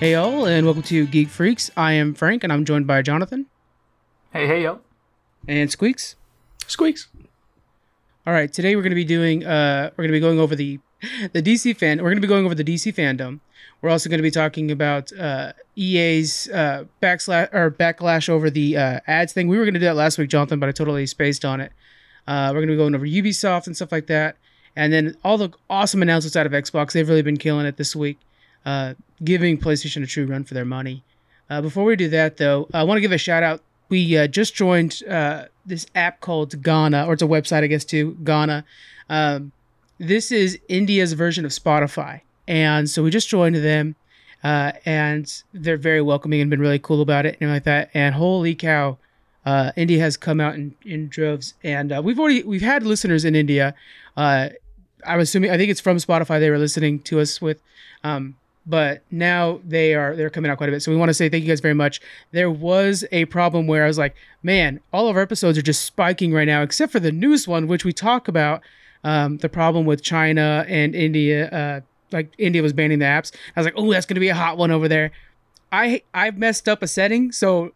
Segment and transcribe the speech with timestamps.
[0.00, 1.70] Hey y'all, and welcome to Geek Freaks.
[1.76, 3.46] I am Frank, and I'm joined by Jonathan
[4.32, 4.80] Hey, hey, yo.
[5.48, 6.14] and Squeaks.
[6.68, 7.08] Squeaks.
[8.26, 9.44] All right, today we're going to be doing.
[9.44, 10.78] Uh, we're going to be going over the
[11.32, 11.98] the DC fan.
[11.98, 13.40] We're going to be going over the DC fandom.
[13.82, 18.76] We're also going to be talking about uh, EA's uh, backslash or backlash over the
[18.76, 19.48] uh, ads thing.
[19.48, 21.72] We were going to do that last week, Jonathan, but I totally spaced on it.
[22.26, 24.36] Uh, we're going to be going over Ubisoft and stuff like that,
[24.76, 26.92] and then all the awesome announcements out of Xbox.
[26.92, 28.18] They've really been killing it this week,
[28.68, 28.92] uh,
[29.24, 31.02] giving PlayStation a true run for their money.
[31.48, 33.62] Uh, before we do that, though, I want to give a shout out.
[33.88, 37.86] We uh, just joined uh, this app called Gaana, or it's a website, I guess,
[37.86, 38.18] too.
[38.22, 38.64] Gaana.
[39.08, 39.52] Um,
[39.96, 43.96] this is India's version of Spotify, and so we just joined them,
[44.44, 47.88] uh, and they're very welcoming and been really cool about it and like that.
[47.94, 48.98] And holy cow,
[49.76, 53.74] India has come out in, in droves, and we've already we've had listeners in India.
[54.14, 54.50] I'm
[55.06, 57.62] assuming I think it's from Spotify they were listening to us with.
[58.04, 58.36] Um,
[58.68, 60.82] but now they are they're coming out quite a bit.
[60.82, 62.00] So we want to say thank you guys very much.
[62.32, 65.84] There was a problem where I was like, man, all of our episodes are just
[65.84, 68.60] spiking right now, except for the newest one, which we talk about
[69.04, 71.48] um, the problem with China and India.
[71.48, 71.80] Uh,
[72.12, 73.34] like India was banning the apps.
[73.56, 75.12] I was like, oh, that's gonna be a hot one over there.
[75.72, 77.72] I I messed up a setting, so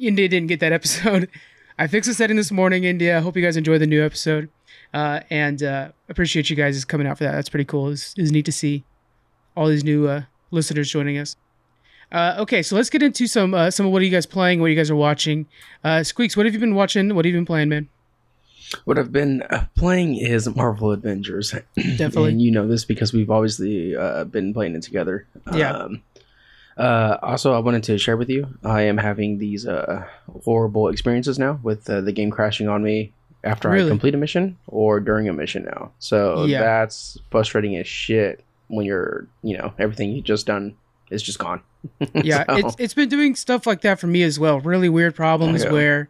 [0.00, 1.30] India didn't get that episode.
[1.78, 3.16] I fixed the setting this morning, India.
[3.16, 4.48] I hope you guys enjoy the new episode.
[4.92, 7.32] Uh, and uh, appreciate you guys coming out for that.
[7.32, 7.90] That's pretty cool.
[7.90, 8.84] It's, it's neat to see
[9.56, 11.36] all these new uh, listeners joining us.
[12.12, 14.60] Uh, okay, so let's get into some uh, some of what are you guys playing,
[14.60, 15.46] what you guys are watching.
[15.82, 17.14] Uh, Squeaks, what have you been watching?
[17.14, 17.88] What have you been playing, man?
[18.84, 21.54] What I've been uh, playing is Marvel Avengers.
[21.76, 22.30] Definitely.
[22.30, 25.26] and you know this because we've obviously uh, been playing it together.
[25.54, 25.72] Yeah.
[25.72, 26.02] Um,
[26.76, 30.04] uh, also, I wanted to share with you, I am having these uh,
[30.44, 33.12] horrible experiences now with uh, the game crashing on me
[33.44, 33.86] after Really?
[33.86, 35.92] I complete a mission or during a mission now.
[36.00, 36.60] So Yeah.
[36.60, 40.74] that's frustrating as shit when you're, you know, everything you just done
[41.10, 41.60] is just gone.
[42.14, 44.60] yeah, So- it's it's been doing stuff like that for me as well.
[44.60, 46.08] Really weird problems where,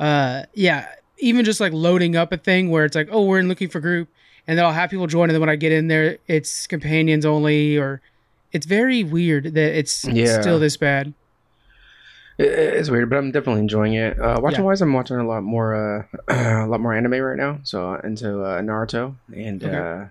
[0.00, 3.48] uh, yeah, even just like loading up a thing where it's like, oh, we're in
[3.48, 4.08] looking for group,
[4.46, 7.24] and then I'll have people join, and then when I get in there, it's companions
[7.24, 8.02] only, or
[8.52, 10.40] it's very weird that it's Yeah.
[10.42, 11.14] still this bad.
[12.36, 14.18] It's weird, but I'm definitely enjoying it.
[14.20, 14.66] Uh, watching Yeah.
[14.66, 16.04] wise, I'm watching a lot more, uh,
[16.64, 17.60] a lot more anime right now.
[17.62, 20.08] So uh, into uh, Naruto, and Okay.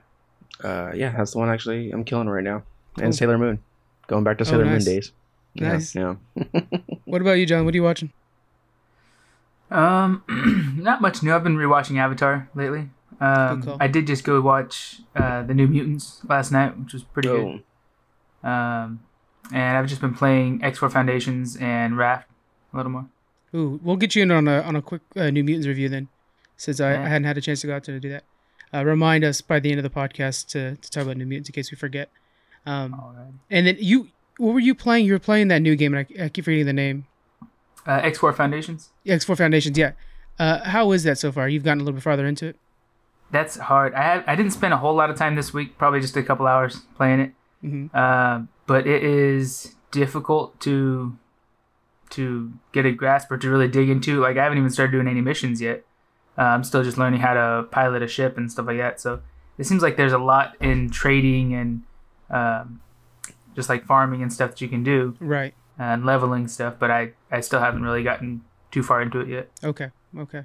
[0.64, 2.64] Uh, yeah, that's the one actually I'm killing right now.
[2.96, 3.06] Cool.
[3.06, 3.59] And Sailor Moon,
[4.08, 4.86] going back to Oh, Sailor nice.
[4.86, 5.12] Moon days.
[5.56, 5.96] Yeah, Nice.
[5.96, 6.16] Yeah.
[7.06, 7.64] What about you, John?
[7.66, 8.12] What are you watching?
[9.72, 10.24] Um,
[10.78, 11.34] not much new.
[11.34, 12.90] I've been rewatching Avatar lately.
[13.19, 13.78] Um, Good call.
[13.80, 17.59] I did just go watch uh, the New Mutants last night, which was pretty Oh,
[18.44, 18.50] good.
[18.50, 19.00] Um,
[19.52, 22.30] and I've just been playing X4 Foundations and Raft
[22.74, 23.06] a little more.
[23.56, 26.08] Ooh, we'll get you in on a on a quick uh, New Mutants review then,
[26.58, 28.24] since I, I hadn't had a chance to go out there to do that.
[28.73, 31.50] Uh, remind us by the end of the podcast to, to talk about New Mutants
[31.50, 32.09] in case we forget.
[32.66, 33.28] Um, right.
[33.51, 35.06] and then you, what were you playing?
[35.06, 37.06] You were playing that new game, and I, I keep forgetting the name.
[37.85, 38.89] Uh, X4 Foundations.
[39.06, 39.91] X4 Foundations, yeah.
[40.39, 41.47] Uh, how is that so far?
[41.50, 42.56] You've gotten a little bit farther into it.
[43.31, 43.94] That's hard.
[43.94, 45.78] I had, I didn't spend a whole lot of time this week.
[45.78, 47.31] Probably just a couple hours playing it.
[47.61, 51.17] hmm Um, but it is difficult to
[52.11, 54.19] to get a grasp or to really dig into.
[54.19, 55.84] Like I haven't even started doing any missions yet.
[56.41, 58.99] I'm still just learning how to pilot a ship and stuff like that.
[58.99, 59.21] So
[59.57, 61.83] it seems like there's a lot in trading and
[62.29, 62.81] um,
[63.55, 65.53] just like farming and stuff that you can do Right.
[65.77, 66.75] and leveling stuff.
[66.79, 68.41] But I I still haven't really gotten
[68.72, 69.49] too far into it yet.
[69.63, 69.89] Okay.
[70.17, 70.43] Okay.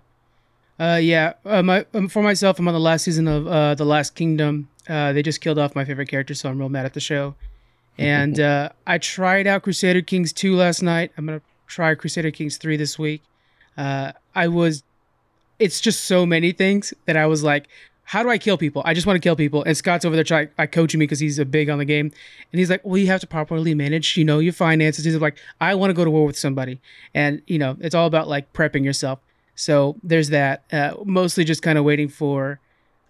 [0.78, 1.32] Uh, yeah.
[1.44, 4.68] Uh, my um, for myself, I'm on the last season of uh, the Last Kingdom.
[4.88, 7.34] Uh, they just killed off my favorite character, so I'm real mad at the show.
[7.98, 11.10] And uh, I tried out Crusader Kings 2 last night.
[11.16, 13.22] I'm gonna try Crusader Kings 3 this week.
[13.76, 14.82] Uh, I was.
[15.58, 17.68] It's just so many things that I was like,
[18.04, 18.80] how do I kill people?
[18.86, 19.62] I just want to kill people.
[19.64, 22.06] And Scott's over there trying, like, coaching me because he's a big on the game.
[22.52, 25.04] And he's like, well, you have to properly manage, you know, your finances.
[25.04, 26.80] He's like, I want to go to war with somebody.
[27.12, 29.18] And, you know, it's all about like prepping yourself.
[29.56, 30.62] So there's that.
[30.72, 32.60] Uh, mostly just kind of waiting for.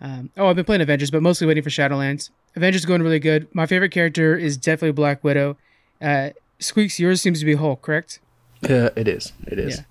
[0.01, 2.31] Um, oh, I've been playing Avengers, but mostly waiting for Shadowlands.
[2.57, 3.47] Avengers is going really good.
[3.55, 5.57] My favorite character is definitely Black Widow.
[6.01, 8.19] Uh, Squeaks, yours seems to be Hulk, correct?
[8.65, 9.33] uh, it is.
[9.47, 9.77] It is.
[9.77, 9.85] Yeah.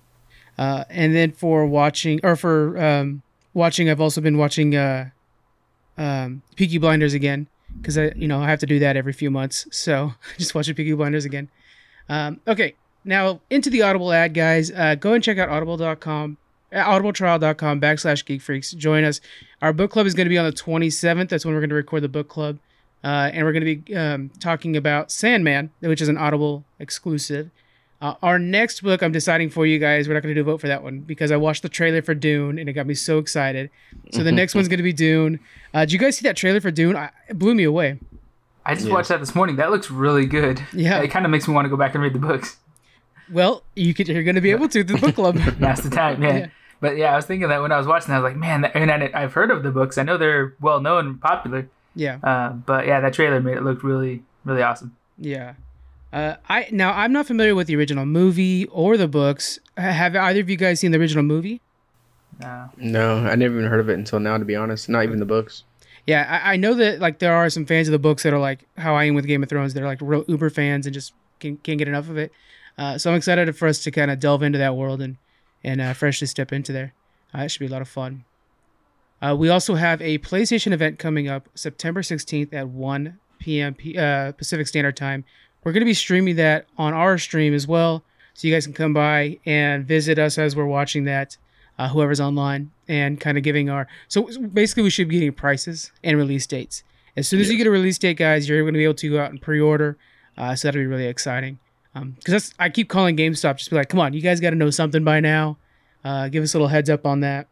[0.58, 3.22] Uh, and then for watching or for um,
[3.54, 5.10] watching, I've also been watching uh,
[5.96, 7.46] um, Peaky Blinders again
[7.80, 9.66] because I, you know, I have to do that every few months.
[9.70, 11.48] So just watching Peaky Blinders again.
[12.08, 12.74] Um, okay,
[13.04, 14.70] now into the Audible ad, guys.
[14.70, 16.36] Uh, go and check out audible.com,
[16.72, 18.72] uh, audibletrial.com backslash geek freaks.
[18.72, 19.20] Join us.
[19.62, 21.28] Our book club is going to be on the 27th.
[21.28, 22.58] That's when we're going to record the book club.
[23.04, 27.50] Uh, and we're going to be um, talking about Sandman, which is an Audible exclusive.
[28.00, 30.06] Uh, our next book, I'm deciding for you guys.
[30.06, 32.00] We're not going to do a vote for that one because I watched the trailer
[32.00, 33.70] for Dune and it got me so excited.
[34.12, 35.40] So the next one's going to be Dune.
[35.74, 36.94] Uh, did you guys see that trailer for Dune?
[36.94, 37.98] I, it blew me away.
[38.64, 38.92] I just Yeah.
[38.94, 39.56] watched that this morning.
[39.56, 40.62] That looks really good.
[40.72, 41.00] Yeah.
[41.00, 42.58] It kind of makes me want to go back and read the books.
[43.32, 45.36] Well, you could, you're going to be able to through the book club.
[45.58, 46.28] That's the time, yeah.
[46.38, 46.46] Yeah.
[46.80, 48.60] But yeah, I was thinking that when I was watching, that, I was like, man,
[48.60, 49.98] that, and I, I've heard of the books.
[49.98, 51.68] I know they're well known and popular.
[51.96, 52.18] yeah.
[52.22, 54.94] Uh, but yeah, that trailer made it look really, really awesome.
[55.18, 55.54] Yeah.
[56.12, 59.58] Uh, I now I'm not familiar with the original movie or the books.
[59.76, 61.60] Have either of you guys seen the original movie?
[62.42, 64.38] Uh, No, I never even heard of it until now.
[64.38, 65.64] To be honest, not even the books.
[66.06, 68.38] Yeah, I, I know that like there are some fans of the books that are
[68.38, 69.74] like how I am with Game of Thrones.
[69.74, 72.32] They're like real uber fans and just can, can't get enough of it.
[72.78, 75.16] Uh, so I'm excited for us to kind of delve into that world and
[75.62, 76.94] and uh, freshly step into there.
[77.34, 78.24] Uh, it should be a lot of fun.
[79.20, 83.74] Uh, we also have a PlayStation event coming up September 16th at 1 p.m.
[83.74, 85.24] P- uh, Pacific Standard Time.
[85.64, 88.02] We're going to be streaming that on our stream as well,
[88.34, 91.36] so you guys can come by and visit us as we're watching that.
[91.78, 95.92] Uh, whoever's online and kind of giving our so basically we should be getting prices
[96.02, 96.82] and release dates.
[97.16, 99.10] As soon as you get a release date, guys, you're going to be able to
[99.10, 99.96] go out and pre-order.
[100.36, 101.58] Uh, so that'll be really exciting.
[101.94, 104.56] Because that's I keep calling GameStop, just be like, come on, you guys got to
[104.56, 105.56] know something by now.
[106.04, 107.48] Uh, give us a little heads up on that.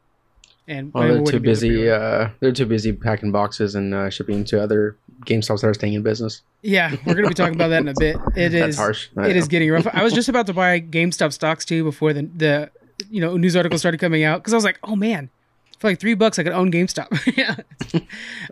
[0.68, 1.90] And Well, they're too gonna be able to busy.
[1.90, 5.94] Uh, they're too busy packing boxes and uh, shipping to other GameStops that are staying
[5.94, 6.42] in business.
[6.62, 8.16] yeah, we're going to be talking about that in a bit.
[8.36, 9.08] It is That's harsh.
[9.16, 9.38] I it know.
[9.38, 9.86] is getting rough.
[9.92, 12.70] I was just about to buy GameStop stocks too before the the
[13.10, 15.30] you know news article started coming out because I was like, oh man,
[15.78, 17.08] for like three bucks I could own GameStop.
[17.36, 17.56] yeah.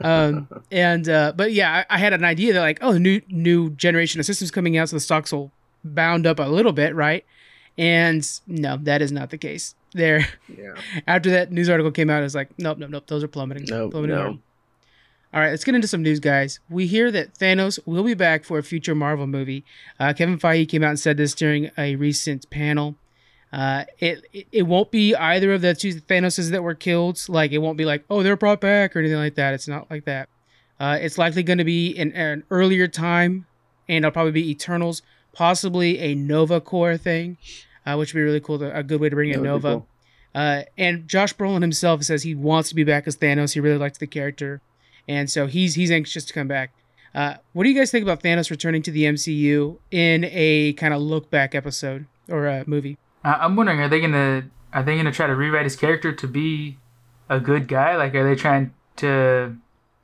[0.01, 3.21] um, and uh, but yeah, I, I had an idea that like, oh, the new
[3.29, 5.51] new generation of systems coming out, so the stocks will
[5.85, 7.25] bound up a little bit, right?
[7.77, 9.75] And no, that is not the case.
[9.95, 10.75] There, Yeah.
[11.07, 13.65] after that news article came out, I was like, nope, nope, nope, those are plummeting.
[13.69, 14.23] Nope, plummeting no.
[14.23, 14.39] hard.
[15.33, 16.61] All right, let's get into some news, guys.
[16.69, 19.65] We hear that Thanos will be back for a future Marvel movie.
[19.99, 22.95] Uh, Kevin Feige came out and said this during a recent panel.
[23.53, 27.21] Uh, it, it it won't be either of the two Thanoses that were killed.
[27.29, 29.55] Like it won't be like oh they're brought back or anything like that.
[29.55, 30.29] It's not like that.
[30.81, 33.47] Uh, it's likely going to be in an earlier time,
[33.89, 35.03] and it'll probably be Eternals,
[35.33, 37.37] possibly a Nova Corps thing,
[37.87, 38.59] uh, which would be really cool.
[38.59, 39.73] To, a good way to bring in That would be Nova.
[39.81, 39.89] cool.
[40.35, 43.55] Uh, and Josh Brolin himself says he wants to be back as Thanos.
[43.55, 44.61] He really likes the character,
[45.09, 46.73] and so he's he's anxious to come back.
[47.15, 50.93] Uh, what do you guys think about Thanos returning to the MCU in a kind
[50.93, 52.99] of look back episode or a movie?
[53.23, 56.27] I- I'm wondering, are they gonna are they gonna try to rewrite his character to
[56.27, 56.79] be
[57.29, 57.97] a good guy?
[57.97, 59.57] Like, are they trying to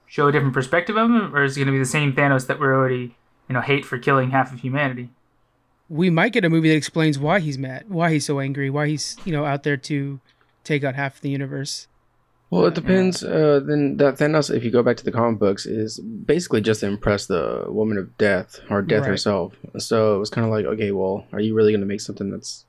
[0.06, 2.61] show a different perspective of him, or is it gonna be the same Thanos that
[2.61, 3.17] we're already,
[3.49, 5.09] you know, hate for killing half of humanity?
[5.90, 8.87] We might get a movie that explains why he's mad, why he's so angry, why
[8.87, 10.20] he's you know out there to
[10.64, 11.88] take out half the universe.
[12.50, 13.22] Well, it depends.
[13.22, 16.81] Uh, then that Thanos, if you go back to the comic books, is basically just
[16.81, 19.10] to impress the woman of death or death Right.
[19.10, 19.54] herself.
[19.78, 22.28] So it was kind of like, okay, well, are you really going to make something
[22.31, 22.64] that's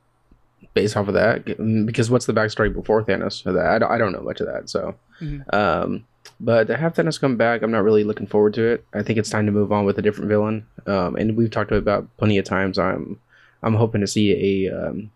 [0.75, 1.45] based off of that?
[1.87, 3.43] Because what's the backstory before Thanos?
[3.43, 4.69] That I don't, I don't know much of that.
[4.69, 5.45] So, Mhm.
[5.53, 6.05] um,
[6.43, 8.85] but to have Thanos come back, I'm not really looking forward to it.
[8.93, 10.65] I think it's time to move on with a different villain.
[10.87, 12.77] Um, and we've talked about plenty of times.
[12.79, 13.19] I'm
[13.63, 15.11] I'm hoping to see a um,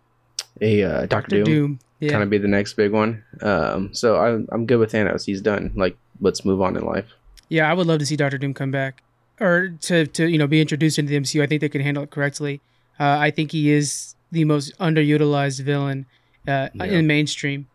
[0.60, 3.22] a uh, Doctor Doctor Doom Doom, yeah, kind of be the next big one.
[3.42, 5.24] Um, so I'm I'm good with Thanos.
[5.26, 5.72] He's done.
[5.74, 7.06] Like, let's move on in life.
[7.48, 7.70] yeah.
[7.70, 9.02] I would love to see Doctor Doom come back
[9.40, 11.42] or to to you know be introduced into the MCU.
[11.42, 12.60] I think they can handle it correctly.
[12.98, 16.06] Uh, I think he is the most underutilized villain
[16.48, 16.84] uh, Yeah.
[16.84, 17.66] in mainstream.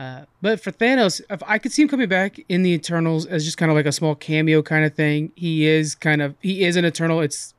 [0.00, 3.58] Uh, but for Thanos, I could see him coming back in the Eternals as just
[3.58, 5.30] kind of like a small cameo kind of thing.
[5.36, 7.20] He is kind of he is an Eternal.
[7.20, 7.52] It's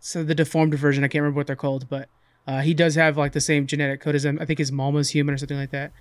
[0.00, 1.04] so the deformed version.
[1.04, 2.08] I can't remember what they're called, but
[2.44, 4.36] uh, he does have like the same genetic code as him.
[4.40, 5.92] I think his mom was human or something like that.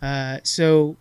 [0.00, 0.96] Uh, so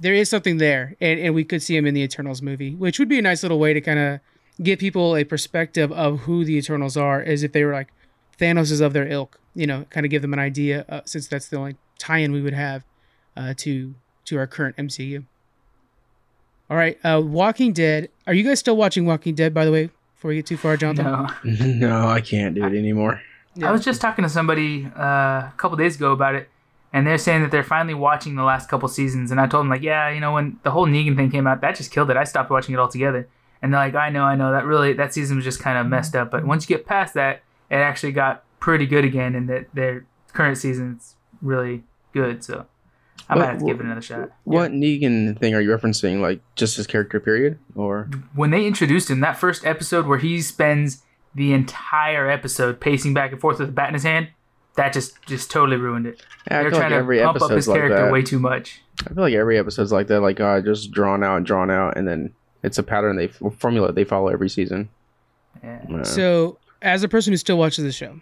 [0.00, 2.98] there is something there, and, and we could see him in the Eternals movie, which
[2.98, 4.20] would be a nice little way to kind of
[4.62, 7.92] give people a perspective of who the Eternals are, as if they were like
[8.40, 9.38] Thanos is of their ilk.
[9.54, 12.40] You know, kind of give them an idea, uh, since that's the only tie-in we
[12.40, 12.82] would have
[13.38, 13.94] uh, to
[14.26, 15.24] to our current MCU.
[16.68, 18.10] All right, uh, Walking Dead.
[18.26, 19.54] Are you guys still watching Walking Dead?
[19.54, 21.06] By the way, before we get too far, Jonathan.
[21.06, 21.28] No.
[21.88, 23.22] no, I can't do it anymore.
[23.54, 23.68] Yeah.
[23.68, 25.00] I was just talking to somebody uh,
[25.48, 26.48] a couple days ago about it,
[26.92, 29.30] and they're saying that they're finally watching the last couple seasons.
[29.30, 31.60] And I told them like, yeah, you know, when the whole Negan thing came out,
[31.62, 32.16] that just killed it.
[32.16, 33.28] I stopped watching it altogether.
[33.62, 35.86] And they're like, I know, I know, that really that season was just kind of
[35.86, 36.30] messed up.
[36.30, 40.04] But once you get past that, it actually got pretty good again, and that their
[40.32, 42.44] current season's really good.
[42.44, 42.66] So
[43.30, 44.30] I might What- have to give it another shot.
[44.44, 46.20] What Negan thing are you referencing?
[46.20, 50.40] Like just his character, period, or when they introduced him, that first episode where he
[50.40, 51.02] spends
[51.34, 54.28] the entire episode pacing back and forth with a bat in his hand,
[54.76, 56.22] that just just totally ruined it.
[56.50, 58.12] Yeah, They're trying like every to pump up his like character that.
[58.12, 58.80] way too much.
[59.06, 60.20] I feel like every episode's like that.
[60.20, 62.32] Like uh, just drawn out and drawn out, and then
[62.62, 64.88] it's a pattern they formula they follow every season.
[65.62, 65.80] Yeah.
[65.94, 68.20] Uh, So, as a person who still watches the show,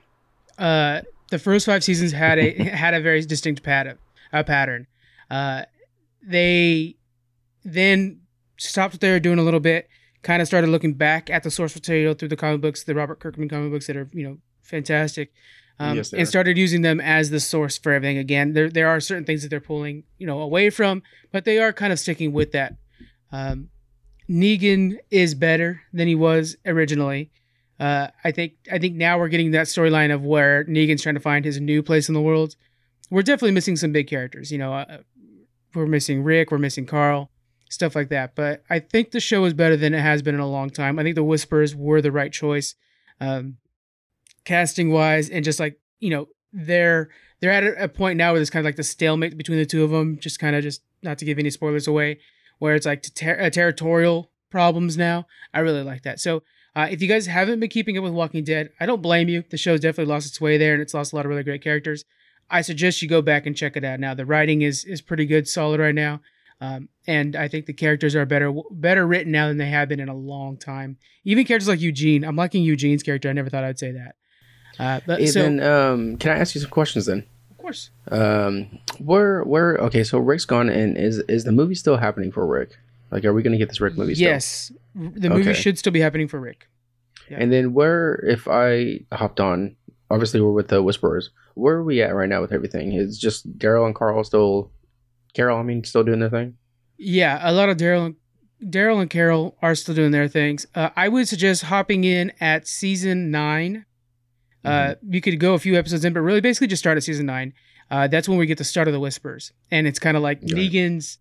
[0.59, 3.99] uh, the first five seasons had a had a very distinct pattern.
[4.33, 4.87] A pattern.
[5.31, 5.63] Uh,
[6.23, 6.97] they
[7.65, 8.21] then
[8.59, 9.89] stopped what they were doing a little bit,
[10.23, 13.21] kind of started looking back at the source material through the comic books, the Robert
[13.21, 15.33] Kirkman comic books that are you know fantastic,
[15.79, 16.27] um, Yes, and are.
[16.27, 18.19] started using them as the source for everything.
[18.19, 21.03] Again, there there are certain things that they're pulling you know away from,
[21.33, 22.77] but they are kind of sticking with that.
[23.33, 23.69] Um,
[24.29, 27.31] Negan is better than he was originally.
[27.79, 31.21] Uh, I think I think now we're getting that storyline of where Negan's trying to
[31.21, 32.57] find his new place in the world.
[33.11, 34.51] We're definitely missing some big characters.
[34.51, 34.99] You know, uh,
[35.77, 37.31] we're missing Rick, we're missing Carl,
[37.69, 38.35] stuff like that.
[38.35, 40.99] But I think the show is better than it has been in a long time.
[40.99, 42.75] I think the Whispers were the right choice,
[43.21, 43.59] um,
[44.45, 48.51] casting wise, and just like you know, they're they're at a, point now where there's
[48.51, 50.19] kind of like the stalemate between the two of them.
[50.19, 52.19] Just kind of just not to give any spoilers away,
[52.59, 55.27] where it's like ter- uh, territorial problems now.
[55.53, 56.21] I really like that.
[56.21, 56.43] So.
[56.75, 59.43] Uh, if you guys haven't been keeping up with Walking Dead, I don't blame you.
[59.49, 61.63] The show's definitely lost its way there, and it's lost a lot of really great
[61.63, 62.05] characters.
[62.51, 64.15] I suggest you go back and check it out now.
[64.15, 66.21] The writing is is pretty good, solid right now,
[66.61, 70.01] um, and I think the characters are better better written now than they have been
[70.01, 70.97] in a long time.
[71.25, 73.29] Even characters like Eugene, I'm liking Eugene's character.
[73.29, 74.15] I never thought I'd say that.
[74.79, 77.25] Uh, but Hey, so, then, um, can I ask you some questions then?
[77.51, 79.77] of course, Um, where, where?
[79.79, 82.77] Okay, so Rick's gone, and is is the movie still happening for Rick?
[83.11, 84.15] Like, are we gonna get this Rick movie?
[84.15, 84.29] Still?
[84.29, 85.55] yes, the movie Okay.
[85.55, 86.69] should still be happening for Rick.
[87.31, 87.39] Yeah.
[87.41, 89.75] And then where, if I hopped on,
[90.11, 91.31] obviously we're with the Whisperers.
[91.55, 92.93] Where are we at right now with everything?
[92.93, 94.71] Is just Daryl and Carl still,
[95.35, 95.59] Carol?
[95.59, 96.57] I mean, still doing their thing?
[96.99, 98.15] Yeah, a lot of Daryl,
[98.65, 100.67] Daryl and Carol are still doing their things.
[100.75, 103.85] Uh, I would suggest hopping in at season 9
[104.65, 105.15] Uh, Mm-hmm.
[105.15, 107.53] you could go a few episodes in, but really, basically, just start at season nine.
[107.91, 110.41] Uh, that's when we get the start of the Whispers, and it's kind of like.
[110.41, 111.19] Negan's,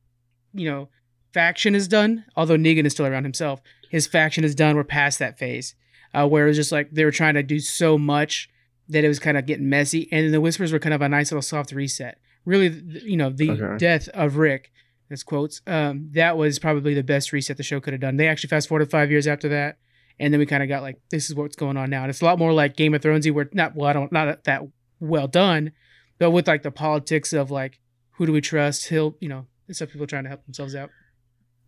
[0.54, 0.89] you know,
[1.32, 2.25] faction is done.
[2.36, 3.62] Although Negan is still around himself,
[3.92, 4.75] his faction is done.
[4.75, 5.75] We're past that phase,
[6.15, 8.50] uh, where it was just like they were trying to do so much
[8.89, 11.10] that it was kind of getting messy, and then the Whispers were kind of a
[11.10, 12.20] nice little soft reset.
[12.46, 12.68] Really,
[13.04, 13.77] you know, the Okay.
[13.77, 14.72] death of Rick,
[15.10, 18.18] as quotes, um, that was probably the best reset the show could have done.
[18.18, 19.77] They actually fast forwarded five years after that,
[20.20, 22.22] and then we kind of got like, this is what's going on now, and it's
[22.22, 24.62] a lot more like Game of Thronesy, where not well, I don't not that
[25.00, 25.72] well done,
[26.20, 27.80] but with like the politics of like
[28.12, 28.88] who do we trust?
[28.89, 30.89] He'll, you know, and stuff people trying to help themselves out.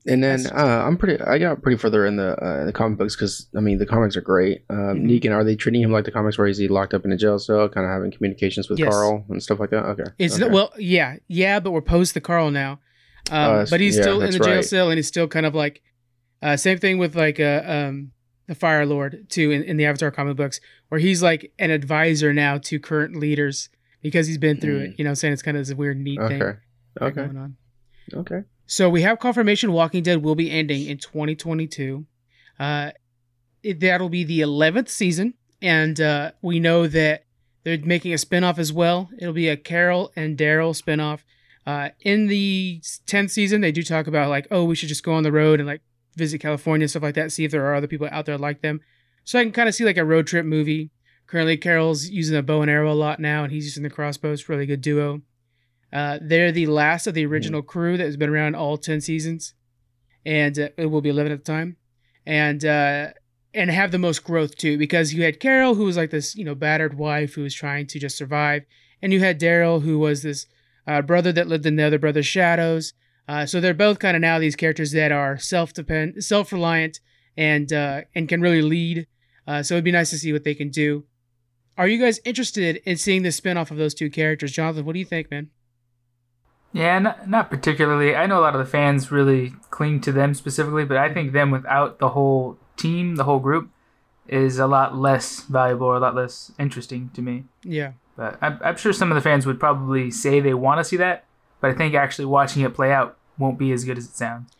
[0.09, 1.21] And then uh, I'm pretty.
[1.23, 3.85] I got pretty further in the uh, in the comic books because I mean the
[3.85, 4.63] comics are great.
[4.69, 5.21] Um, Mhm.
[5.21, 7.17] Negan, are they treating him like the comics where is he locked up in a
[7.17, 8.89] jail cell, kind of having communications with Yes.
[8.89, 9.83] Carl and stuff like that?
[9.85, 10.49] Okay, It's okay.
[10.49, 12.79] well, yeah, yeah, but we're post the Carl now,
[13.31, 14.65] um, Uh, but he's yeah, still in the jail right.
[14.65, 15.81] cell, and he's still kind of like,
[16.41, 18.11] uh, same thing with like uh, um,
[18.47, 22.33] the Fire Lord too in, in the Avatar comic books, where he's like an advisor
[22.33, 23.67] now to current leaders
[24.01, 24.93] because he's been through it.
[24.97, 26.57] You know, saying it's kind of this weird neat thing okay,
[27.01, 27.57] okay, going on.
[28.13, 28.43] okay.
[28.67, 32.05] So we have confirmation Walking Dead will be ending in 2022.
[32.59, 32.91] Uh,
[33.63, 37.23] it, that'll be the 11th season, and uh, we know that
[37.63, 39.09] they're making a spinoff as well.
[39.17, 41.21] It'll be a Carol and Daryl spinoff.
[41.65, 45.13] Uh, in the 10th season, they do talk about like, oh, we should just go
[45.13, 45.81] on the road and like
[46.15, 48.61] visit California and stuff like that, see if there are other people out there like
[48.61, 48.81] them.
[49.23, 50.91] So I can kind of see like a road trip movie.
[51.25, 54.29] Currently, Carol's using a bow and arrow a lot now, and he's using the crossbow.
[54.29, 54.49] crossbows.
[54.49, 55.21] Really good duo.
[55.91, 59.53] Uh, they're the last of the original crew that has been around all 10 seasons,
[60.25, 61.77] and uh, it will be 11 at the time.
[62.25, 63.11] And uh,
[63.53, 66.43] and have the most growth too, because you had Carol, who was like this, you
[66.43, 68.63] know, battered wife who was trying to just survive,
[69.01, 70.45] and you had Daryl, who was this
[70.85, 72.93] uh, brother that lived in the other brother's shadows.
[73.27, 76.99] Uh, so they're both kind of now these characters that are self-depend, self-reliant,
[77.35, 79.07] and uh, and can really lead.
[79.47, 81.05] Uh, so it'd be nice to see what they can do.
[81.77, 84.85] Are you guys interested in seeing the spin-off of those two characters, Jonathan?
[84.85, 85.49] What do you think, man?
[86.77, 88.15] Yeah, not, not particularly.
[88.15, 91.31] I know a lot of the fans really cling to them specifically, but I think
[91.31, 93.69] them without the whole team, the whole group,
[94.27, 97.45] is a lot less valuable or a lot less interesting to me.
[97.63, 97.93] Yeah.
[98.15, 100.97] But I'm, I'm sure some of the fans would probably say they want to see
[100.97, 101.25] that,
[101.61, 104.51] but I think actually watching it play out won't be as good as it sounds.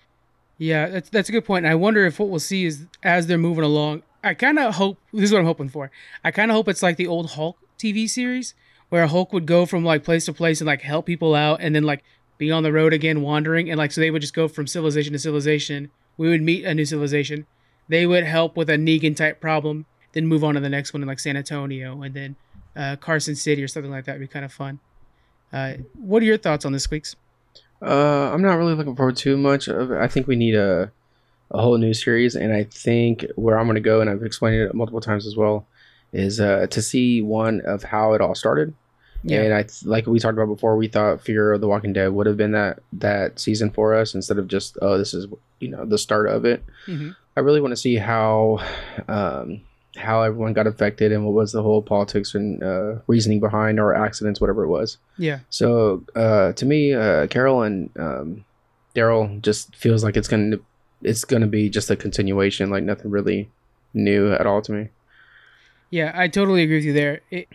[0.57, 1.65] Yeah, that's that's a good point.
[1.65, 4.03] And I wonder if what we'll see is as they're moving along.
[4.23, 5.91] I kind of hope this is what I'm hoping for.
[6.23, 8.55] I kind of hope it's like the old Hulk TV series
[8.89, 11.75] where Hulk would go from like place to place and like help people out, and
[11.75, 12.03] then like
[12.37, 15.13] be on the road again, wandering, and like so they would just go from civilization
[15.13, 15.91] to civilization.
[16.17, 17.45] We would meet a new civilization.
[17.89, 21.01] They would help with a Negan type problem, then move on to the next one
[21.01, 22.35] in like San Antonio, and then
[22.75, 24.13] uh, Carson City or something like that.
[24.13, 24.79] Would be kind of fun.
[25.51, 27.15] Uh, what are your thoughts on this, Squeaks?
[27.81, 29.67] Uh, I'm not really looking forward to much.
[29.67, 29.97] Of it.
[29.97, 30.91] I think we need a
[31.51, 34.61] a whole new series, and I think where I'm going to go, and I've explained
[34.61, 35.65] it multiple times as well,
[36.13, 38.73] is uh, to see one of how it all started.
[39.23, 39.41] Yeah.
[39.41, 42.13] And I th- like we talked about before, we thought Fear of the Walking Dead
[42.13, 45.27] would have been that that season for us instead of just oh this is
[45.59, 46.63] you know the start of it.
[46.85, 48.59] hmm I really want to see how
[49.07, 49.61] um,
[49.95, 53.93] how everyone got affected and what was the whole politics and uh, reasoning behind or
[53.93, 54.97] accidents, whatever it was.
[55.17, 55.39] Yeah.
[55.49, 58.45] So uh, to me, uh, Carol and um,
[58.95, 60.63] Daryl just feels like it's going to
[61.03, 63.49] it's gonna be just a continuation, like nothing really
[63.93, 64.89] new at all to me.
[65.89, 67.21] Yeah, I totally agree with you there.
[67.31, 67.47] It,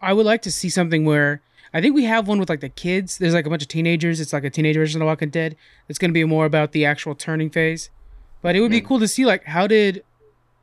[0.00, 2.68] I would like to see something where I think we have one with like the
[2.68, 3.18] kids.
[3.18, 4.18] There's like a bunch of teenagers.
[4.20, 5.56] It's like a teenage version of Walking Dead.
[5.88, 7.90] It's going to be more about the actual turning phase.
[8.42, 10.02] But it would be cool to see like how did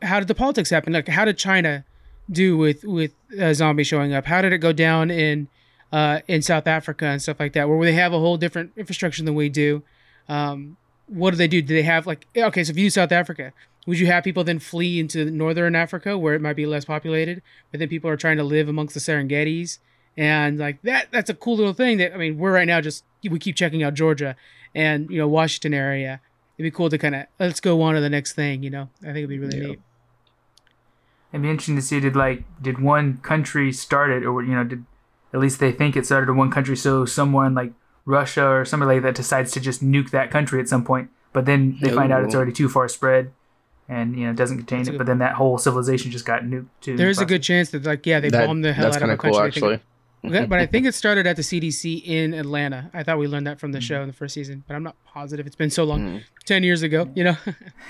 [0.01, 0.93] how did the politics happen?
[0.93, 1.85] Like how did China
[2.29, 4.25] do with with uh, zombies showing up?
[4.25, 5.47] How did it go down in
[5.91, 9.23] uh, in South Africa and stuff like that, where they have a whole different infrastructure
[9.23, 9.83] than we do?
[10.27, 11.61] Um, what do they do?
[11.61, 12.63] Do they have like okay?
[12.63, 13.53] So if you use South Africa,
[13.87, 17.41] would you have people then flee into northern Africa where it might be less populated,
[17.71, 19.79] but then people are trying to live amongst the Serengetis?
[20.17, 23.05] And like that, that's a cool little thing that I mean, we're right now just
[23.27, 24.35] we keep checking out Georgia
[24.75, 26.19] and you know Washington area.
[26.57, 28.61] It'd be cool to kind of let's go on to the next thing.
[28.61, 29.67] You know, I think it'd be really Yeah.
[29.67, 29.81] neat.
[31.31, 34.63] It'd be interesting to see did like did one country start it or you know
[34.65, 34.85] did
[35.33, 37.71] at least they think it started in one country so someone like
[38.05, 41.45] Russia or somebody like that decides to just nuke that country at some point but
[41.45, 42.37] then they find out it's oh.
[42.37, 43.31] already too far spread
[43.89, 46.67] and you know doesn't contain That's it but then that whole civilization just got nuked
[46.81, 46.97] too.
[46.97, 48.99] There is a good chance that like yeah they That- bombed the hell out of
[48.99, 49.31] kind a of country.
[49.33, 49.79] cool, think- actually.
[50.25, 52.89] Okay, but I think it started at the CDC in Atlanta.
[52.93, 54.95] I thought we learned that from the show in the first season, but I'm not
[55.05, 55.45] positive.
[55.45, 56.23] It's been so long, Mhm.
[56.43, 57.07] ten years ago.
[57.15, 57.35] You know,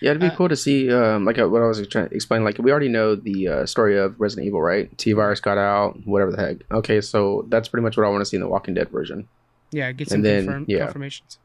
[0.00, 2.14] Yeah, it'd be Uh, cool to see, um, like uh, what I was trying to
[2.14, 2.42] explain.
[2.42, 4.96] Like we already know the uh, story of Resident Evil, right?
[4.96, 6.56] T virus got out, whatever the heck.
[6.70, 9.28] Okay, so that's pretty much what I want to see in the Walking Dead version.
[9.70, 10.78] yeah, get some And then, confirm- yeah.
[10.84, 11.38] confirmations.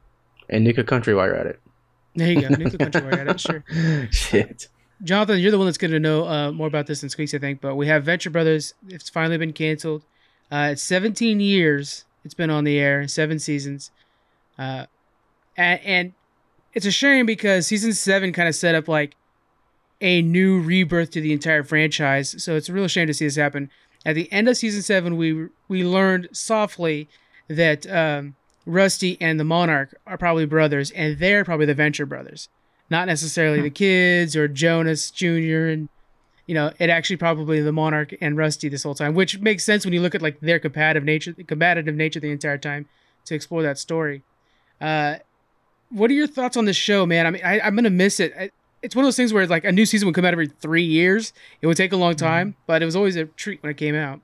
[0.49, 1.59] And nuke a country while you're at it.
[2.15, 3.63] There you go, nuclear country you're it, Sure,
[4.11, 4.67] Shit.
[5.03, 7.39] Jonathan, you're the one that's going to know uh, more about this than Squeaks, I
[7.39, 7.59] think.
[7.59, 8.73] But we have Venture Brothers.
[8.87, 10.03] It's finally been canceled.
[10.51, 12.05] Uh, it's 17 years.
[12.23, 13.91] It's been on the air, seven seasons,
[14.57, 14.85] uh,
[15.57, 16.13] and, and
[16.73, 19.15] it's a shame because season seven kind of set up like
[19.99, 22.41] a new rebirth to the entire franchise.
[22.43, 23.69] So it's a real shame to see this happen.
[24.05, 27.09] At the end of season seven, we we learned softly
[27.47, 32.49] that um, Rusty and the Monarch are probably brothers, and they're probably the Venture Brothers,
[32.89, 35.67] not necessarily the kids or Jonas Jr.
[35.67, 35.89] and
[36.45, 39.85] you know, it actually probably the Monarch and Rusty this whole time, which makes sense
[39.85, 42.85] when you look at like their competitive nature, competitive nature the entire time
[43.25, 44.23] to explore that story.
[44.81, 45.15] Uh,
[45.89, 47.25] what are your thoughts on this show, man?
[47.25, 48.33] I mean, I, I'm gonna miss it.
[48.37, 50.47] I, it's one of those things where like a new season would come out every
[50.47, 51.31] three years.
[51.61, 53.95] It would take a long time, but it was always a treat when it came
[53.95, 54.19] out.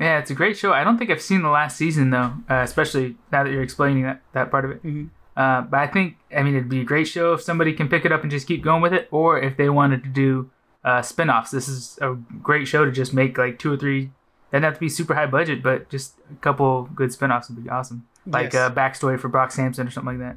[0.00, 0.72] Yeah, it's a great show.
[0.72, 4.04] I don't think I've seen the last season though, uh, especially now that you're explaining
[4.04, 4.82] that, that part of it.
[4.84, 5.08] Mhm.
[5.36, 8.04] Uh, but I think I mean it'd be a great show if somebody can pick
[8.04, 10.50] it up and just keep going with it, or if they wanted to do
[10.84, 11.50] uh, spin-offs.
[11.50, 14.10] This is a great show to just make like two or three.
[14.52, 17.68] Doesn't have to be super high budget, but just a couple good spin-offs would be
[17.68, 18.06] awesome.
[18.26, 18.70] Like Yes.
[18.70, 20.36] a backstory for Brock Samson or something like that.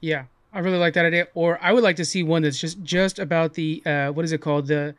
[0.00, 1.26] Yeah, I really like that idea.
[1.34, 4.32] Or I would like to see one that's just just about the uh, what is
[4.32, 4.94] it called, the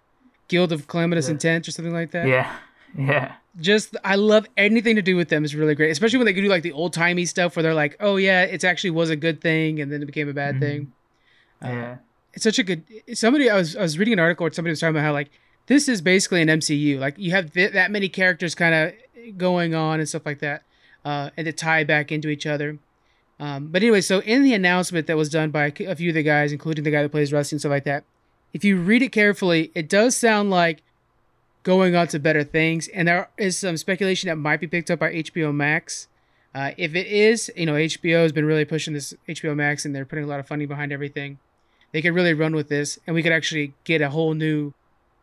[0.50, 1.32] Guild of Calamitous Yeah.
[1.34, 2.28] Intent or something like that.
[2.28, 2.52] Yeah,
[2.98, 3.34] yeah.
[3.60, 6.44] Just I love anything to do with them is really great, especially when they can
[6.44, 9.16] do like the old timey stuff where they're like, oh yeah, it actually was a
[9.16, 10.60] good thing and then it became a bad Mhm.
[10.60, 10.92] thing.
[11.64, 11.96] Uh, Yeah,
[12.34, 12.84] It's such a good.
[13.14, 15.30] Somebody I was I was reading an article where somebody was talking about how like
[15.68, 16.98] this is basically an MCU.
[17.00, 20.64] Like you have th- that many characters kind of going on and stuff like that,
[21.06, 22.78] uh, and to tie back into each other.
[23.40, 26.24] Um, but anyway, so in the announcement that was done by a few of the
[26.24, 28.04] guys, including the guy that plays Rusty and stuff like that,
[28.54, 30.84] if you read it carefully, it does sound like
[31.64, 32.88] going on to better things.
[32.90, 36.08] And there is some speculation that might be picked up by HBO Max.
[36.54, 39.96] Uh, if it is, you know, HBO has been really pushing this HBO Max and
[39.96, 41.40] they're putting a lot of funding behind everything.
[41.92, 44.74] They could really run with this and we could actually get a whole new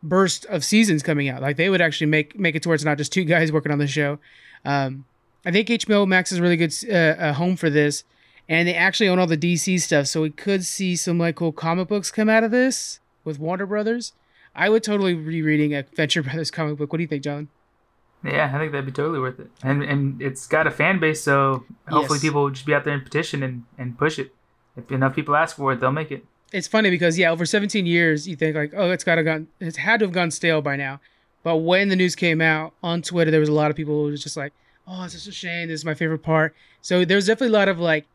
[0.01, 1.41] burst of seasons coming out.
[1.41, 3.87] Like they would actually make make it towards not just two guys working on the
[3.87, 4.19] show.
[4.65, 5.05] Um,
[5.45, 8.03] I think HBO Max is a really good uh, home for this,
[8.47, 11.53] and they actually own all the DC stuff, so we could see some like cool
[11.53, 14.13] comic books come out of this with Warner Brothers.
[14.59, 16.91] I would totally rereading a Venture Brothers comic book.
[16.93, 17.47] What do you think, John?
[18.23, 18.51] yeah.
[18.53, 19.49] I think that'd be totally worth it.
[19.63, 22.21] And and it's got a fan base, so hopefully Yes.
[22.23, 24.33] people will just be out there and petition and and push it.
[24.77, 26.25] If enough people ask for it, they'll make it.
[26.51, 29.47] It's funny because yeah, over 17 years, you think like, oh, it's got to gone,
[29.59, 30.99] it's had to have gone stale by now.
[31.43, 34.11] But when the news came out on Twitter, there was a lot of people who
[34.11, 34.51] was just like,
[34.87, 35.67] oh, it's just a shame.
[35.67, 36.55] This is my favorite part.
[36.81, 38.05] So there's definitely a lot of like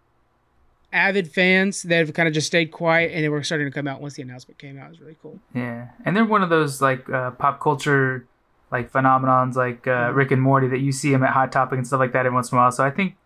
[0.94, 3.87] avid fans that have kind of just stayed quiet and they were starting to come
[3.88, 4.87] out once the announcement came out.
[4.87, 5.38] It was really cool.
[5.54, 8.26] Yeah, and they're one of those like uh, pop culture
[8.70, 10.14] like phenomenons like uh, Mhm.
[10.14, 12.35] Rick and Morty that you see them at Hot Topic and stuff like that every
[12.35, 12.72] once in a while.
[12.72, 13.16] So I think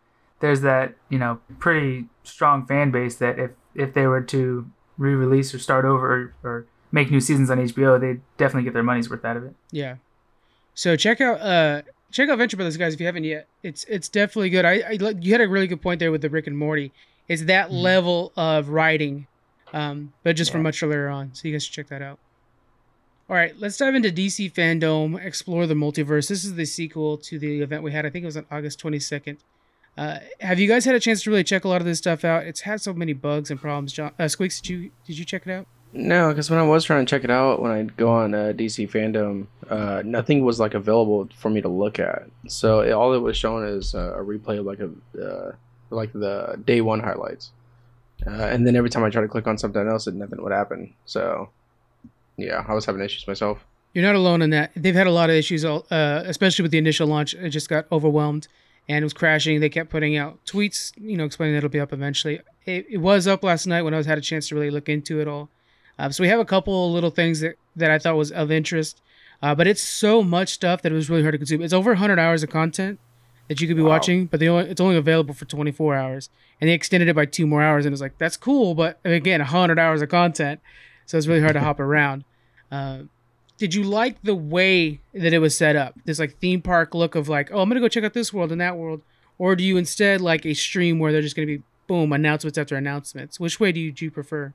[0.41, 5.55] there's that you know pretty strong fan base that if if they were to re-release
[5.55, 9.09] or start over or, or make new seasons on HBO, they'd definitely get their money's
[9.09, 9.55] worth out of it.
[9.71, 9.97] Yeah.
[10.75, 13.47] So check out uh check out Venture Brothers guys if you haven't yet.
[13.63, 14.65] It's it's definitely good.
[14.65, 16.93] I, I you had a really good point there with the Rick and Morty.
[17.29, 17.83] It's that Mhm.
[17.83, 19.27] level of writing,
[19.73, 21.35] um, but just from much earlier on.
[21.35, 22.19] So you guys should check that out.
[23.29, 26.29] All right, let's dive into DC fandom, explore the multiverse.
[26.29, 28.07] This is the sequel to the event we had.
[28.07, 29.39] I think it was on August twenty second.
[29.99, 32.25] Uh, have you guys had a chance to really check a lot of this stuff
[32.25, 32.45] out?
[32.47, 33.93] It's had so many bugs and problems.
[33.93, 35.67] John, uh, Squeaks, did you did you check it out?
[35.93, 38.53] No, because when I was trying to check it out, when I go on uh,
[38.55, 42.29] DC fandom, uh, nothing was like available for me to look at.
[42.47, 44.91] So it, all it was showing is uh, a replay of like a
[45.23, 45.53] uh,
[45.91, 47.51] like the day one highlights,
[48.27, 50.53] uh, and then every time I try to click on something else, it, nothing would
[50.53, 50.95] happen.
[51.05, 51.51] So
[52.37, 53.65] yeah, I was having issues myself.
[53.95, 54.71] You're not alone in that.
[54.77, 55.83] They've had a lot of issues, uh,
[56.27, 57.35] especially with the initial launch.
[57.35, 58.49] It just got overwhelmed
[58.89, 59.61] and it was crashing.
[59.61, 62.41] They kept putting out tweets, you know, explaining that it'll be up eventually.
[62.65, 64.89] It, it was up last night when I was had a chance to really look
[64.89, 65.49] into it all.
[65.99, 69.03] Uh, so we have a couple little things that, that I thought was of interest,
[69.43, 71.61] uh, but it's so much stuff that it was really hard to consume.
[71.61, 73.01] It's over 100 hours of content
[73.49, 73.91] that you could be wow.
[73.91, 76.31] watching, but they only, it's only available for 24 hours,
[76.61, 77.87] and they extended it by two more hours.
[77.87, 80.61] And it's like that's cool, but again, 100 hours of content,
[81.07, 82.25] so it's really hard to hop around.
[82.71, 83.03] Uh,
[83.57, 85.95] did you like the way that it was set up?
[86.05, 88.53] This like theme park look of like, oh, I'm gonna go check out this world
[88.53, 89.03] and that world,
[89.39, 92.77] or do you instead like a stream where they're just gonna be boom announcements after
[92.77, 93.41] announcements?
[93.41, 94.55] Which way do you, do you prefer?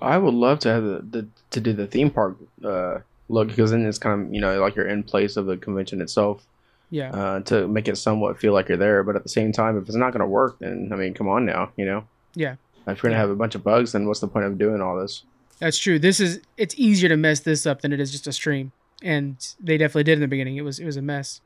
[0.00, 3.72] I would love to have the, the to do the theme park uh, look because
[3.72, 6.46] then it's kind of you know like you're in place of the convention itself.
[6.90, 7.10] Yeah.
[7.10, 9.86] Uh, to make it somewhat feel like you're there, but at the same time, if
[9.86, 12.04] it's not going to work, then I mean, come on now, you know.
[12.34, 12.56] Yeah.
[12.86, 13.20] If you're gonna yeah.
[13.20, 15.22] have a bunch of bugs, then what's the point of doing all this?
[15.58, 15.98] That's true.
[15.98, 18.72] This is it's easier to mess this up than it is just a stream,
[19.02, 20.56] and they definitely did in the beginning.
[20.56, 21.40] It was it was a mess.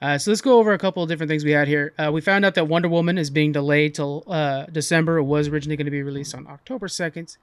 [0.00, 1.94] Uh, so let's go over a couple of different things we had here.
[1.98, 5.16] Uh, we found out that Wonder Woman is being delayed till uh, December.
[5.18, 7.36] It was originally going to be released on October second.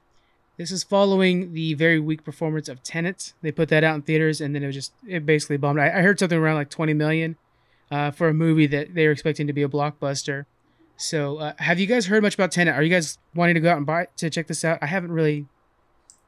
[0.58, 3.34] This is following the very weak performance of Tenet.
[3.42, 5.80] They put that out in theaters, and then it was just it basically bombed.
[5.80, 7.38] I, I heard something around like 20 million
[7.90, 10.46] uh, for a movie that they were expecting to be a blockbuster.
[10.98, 12.76] So, uh, have you guys heard much about Tenet?
[12.76, 14.78] Are you guys wanting to go out and buy to check this out?
[14.82, 15.48] I haven't really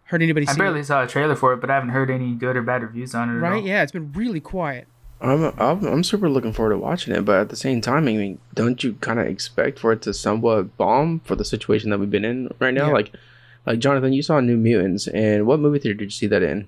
[0.06, 0.48] heard anybody.
[0.48, 0.86] I barely it.
[0.86, 3.30] saw a trailer for it, but I haven't heard any good or bad reviews on
[3.30, 3.40] it.
[3.40, 3.64] Right?
[3.64, 4.88] Yeah, it's been really quiet.
[5.22, 8.14] I'm, I'm I'm super looking forward to watching it, but at the same time, I
[8.14, 12.00] mean, don't you kind of expect for it to somewhat bomb for the situation that
[12.00, 12.88] we've been in right now?
[12.88, 12.94] Yeah.
[12.94, 13.12] Like,
[13.66, 16.68] like Jonathan, you saw New Mutants, and what movie theater did you see that in?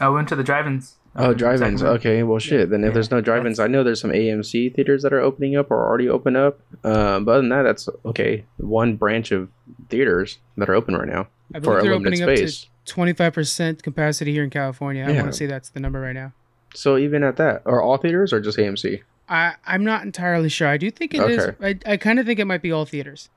[0.00, 0.96] I went to the drive-ins.
[1.14, 1.82] Oh, drive-ins.
[1.82, 2.70] Okay, well, shit.
[2.70, 5.56] Then if yeah, there's no drive-ins, I know there's some AMC theaters that are opening
[5.56, 6.60] up or already open up.
[6.84, 8.44] Um, but other than that, that's okay.
[8.56, 9.50] One branch of
[9.90, 12.66] theaters that are open right now I for they're opening space.
[12.86, 15.04] 25% capacity here in California.
[15.04, 15.20] I yeah.
[15.20, 16.32] want to say that's the number right now.
[16.74, 19.02] So even at that, are all theaters or just AMC?
[19.28, 20.68] I I'm not entirely sure.
[20.68, 21.34] I do think it okay.
[21.34, 21.50] is.
[21.86, 23.28] I I kind of think it might be all theaters.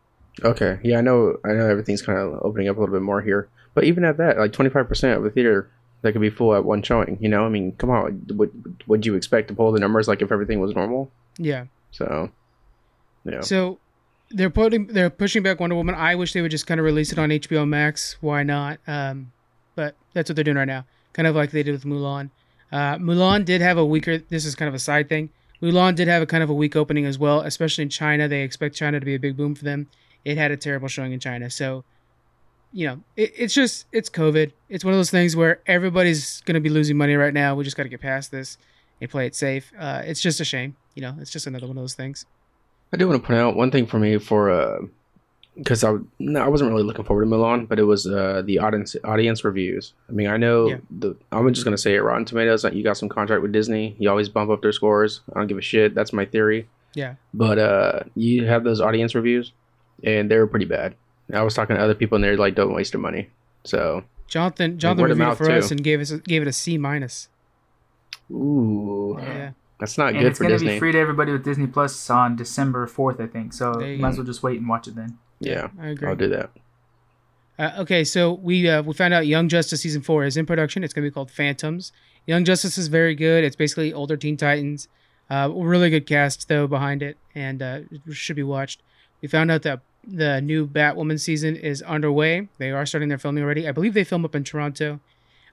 [0.44, 0.80] Okay.
[0.84, 1.38] Yeah, I know.
[1.46, 4.18] I know everything's kind of opening up a little bit more here, but even at
[4.18, 5.70] that, like 25% of the theater
[6.02, 7.18] that could be full at one showing.
[7.20, 10.22] You know, I mean, come on, would would you expect to pull the numbers like
[10.22, 11.12] if everything was normal?
[11.38, 11.66] Yeah.
[11.92, 12.30] So,
[13.24, 13.42] yeah.
[13.42, 13.80] So
[14.30, 15.96] they're putting they're pushing back Wonder Woman.
[15.96, 18.18] I wish they would just kind of release it on HBO Max.
[18.22, 18.80] Why not?
[18.88, 19.32] Um,
[19.76, 22.30] but that's what they're doing right now, kind of like they did with Mulan.
[22.72, 24.18] Uh, Mulan did have a weaker.
[24.18, 25.30] This is kind of a side thing.
[25.62, 28.28] Mulan did have a kind of a weak opening as well, especially in China.
[28.28, 29.88] They expect China to be a big boom for them.
[30.26, 31.84] It had a terrible showing in China, so
[32.74, 34.52] you know, it, it's just it's COVID.
[34.68, 37.56] It's one of those things where everybody's gonna be losing money right now.
[37.56, 38.58] We just got to get past this
[39.00, 39.72] and play it safe.
[39.80, 41.16] Uh, it's just a shame, you know.
[41.20, 42.26] It's just another one of those things.
[42.92, 44.80] I do want to point out one thing for me for uh,
[45.58, 48.60] because I no, I wasn't really looking forward to Milan, but it was uh the
[48.60, 49.94] audience audience reviews.
[50.10, 50.78] I mean, I know yeah.
[50.92, 52.02] the I'm just gonna say it.
[52.02, 53.96] Rotten Tomatoes, you got some contract with Disney.
[54.00, 55.22] You always bump up their scores.
[55.34, 55.96] I don't give a shit.
[55.96, 56.68] That's my theory.
[56.94, 57.16] Yeah.
[57.34, 59.52] But uh, you have those audience reviews,
[60.06, 60.96] and they were pretty bad.
[61.34, 63.30] I was talking to other people, and they're like, "Don't waste your money."
[63.64, 65.54] So Jonathan, Jonathan reviewed it for too.
[65.54, 67.30] us and gave us gave it a C minus.
[68.32, 69.18] Ooh.
[69.20, 69.52] Yeah.
[69.80, 72.36] That's not and good it's for gonna be free to everybody with Disney Plus on
[72.36, 73.54] December fourth, I think.
[73.54, 75.18] So might as well just wait and watch it then.
[75.40, 76.08] Yeah, I agree.
[76.08, 76.52] I'll do that.
[77.60, 80.84] Uh, okay, so we uh, we found out Young Justice season four is in production.
[80.84, 81.92] It's gonna be called Phantoms.
[82.26, 83.44] Young Justice is very good.
[83.44, 84.88] It's basically older Teen Titans.
[85.30, 88.82] Uh, really good cast though behind it, and uh, it should be watched.
[89.22, 92.48] We found out that the new Batwoman season is underway.
[92.58, 93.68] They are starting their filming already.
[93.68, 95.00] I believe they film up in Toronto.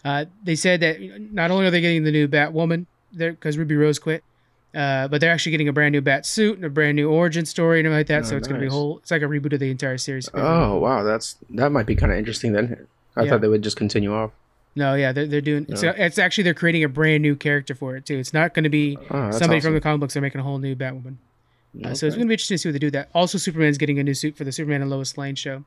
[0.05, 1.01] Uh, they said that
[1.33, 4.25] not only are they getting the new Batwoman there because Ruby Rose quit,
[4.75, 7.47] uh, but they're actually getting a brand new bat suit and a brand new origin
[7.47, 8.27] story and everything like that.
[8.27, 8.53] Oh, so it's nice.
[8.53, 8.99] gonna be a whole.
[8.99, 10.29] It's like a reboot of the entire series.
[10.35, 12.89] Oh wow, that's that might be kind of interesting then.
[13.15, 13.31] I yeah.
[13.31, 14.33] thought they would just continue off.
[14.75, 15.67] No, yeah, they're, they're doing.
[15.69, 18.19] It's, it's actually they're creating a brand new character for it too.
[18.19, 19.61] It's not going to be oh, somebody awesome.
[19.61, 20.15] from the comic books.
[20.15, 21.17] They're making a whole new Batwoman.
[21.79, 21.91] Okay.
[21.91, 23.09] Uh, so it's going to be interesting to see what they do that.
[23.15, 25.65] Also, Superman's getting a new suit for the Superman and Lois Lane show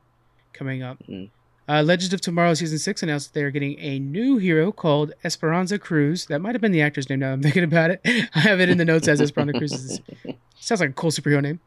[0.52, 0.98] coming up.
[1.08, 1.30] Mm.
[1.68, 5.12] Uh, Legends of Tomorrow season six announced that they are getting a new hero called
[5.24, 6.26] Esperanza Cruz.
[6.26, 7.18] That might have been the actor's name.
[7.18, 8.00] Now I'm thinking about it.
[8.04, 10.00] I have it in the notes as Esperanza Cruz.
[10.60, 11.60] Sounds like a cool superhero name.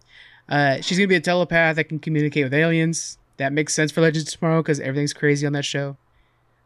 [0.47, 3.17] Uh, she's gonna be a telepath that can communicate with aliens.
[3.37, 5.97] That makes sense for Legends of Tomorrow because everything's crazy on that show.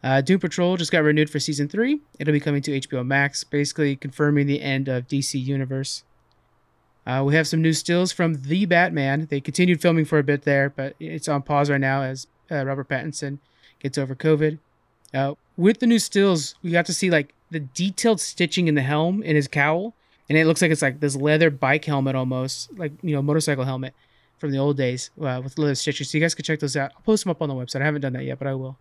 [0.04, 2.02] Uh, Doom Patrol just got renewed for season three.
[2.20, 6.04] It'll be coming to HBO Max, basically confirming the end of DC Universe.
[7.06, 9.28] Uh, we have some new stills from The Batman.
[9.30, 12.66] They continued filming for a bit there, but it's on pause right now as uh,
[12.66, 13.40] Robert Pattinson
[13.80, 14.60] gets over COVID.
[15.14, 18.82] Uh, with the new stills, we got to see like the detailed stitching in the
[18.82, 19.94] helm in his cowl,
[20.30, 23.66] and it looks like it's like this leather bike helmet almost, like you know, motorcycle
[23.66, 23.94] helmet
[24.40, 26.10] from the old days uh, with leather stitches.
[26.10, 26.92] So you guys can check those out.
[26.96, 27.82] I'll post them up on the website.
[27.82, 28.78] I haven't done that yet, but I will.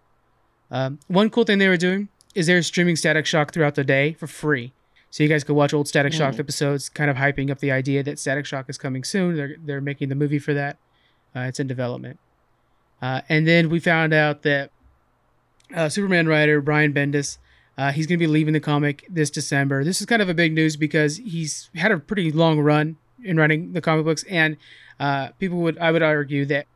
[0.71, 4.15] Um, one cool thing they were doing is they're streaming Static Shock throughout the day
[4.15, 4.73] for free.
[5.13, 6.41] So you guys could watch old Static Shock Mm.
[6.41, 9.37] episodes, kind of hyping up the idea that Static Shock is coming soon.
[9.37, 10.79] They're they're making the movie for that.
[11.37, 12.19] Uh, it's in development.
[13.01, 14.71] Uh, and then we found out that
[15.75, 17.39] uh, Superman writer Brian Bendis,
[17.79, 19.85] uh, he's going to be leaving the comic this December.
[19.85, 23.37] This is kind of a big news because he's had a pretty long run in
[23.37, 24.57] writing the comic books, and
[24.99, 26.67] uh, people would I would argue that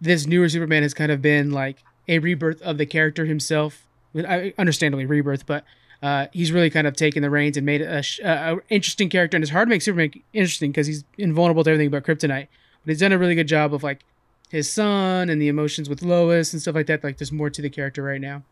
[0.00, 3.84] this newer Superman has kind of been like a rebirth of the character himself.
[4.16, 5.64] I- Understandably, rebirth, but
[6.02, 9.36] uh, he's really kind of taken the reins and made a, a, a interesting character.
[9.36, 12.48] And it's hard to make Superman interesting because he's invulnerable to everything but kryptonite.
[12.84, 14.04] But he's done a really good job of like
[14.48, 17.04] his son and the emotions with Lois and stuff like that.
[17.04, 18.42] Like there's more to the character right now.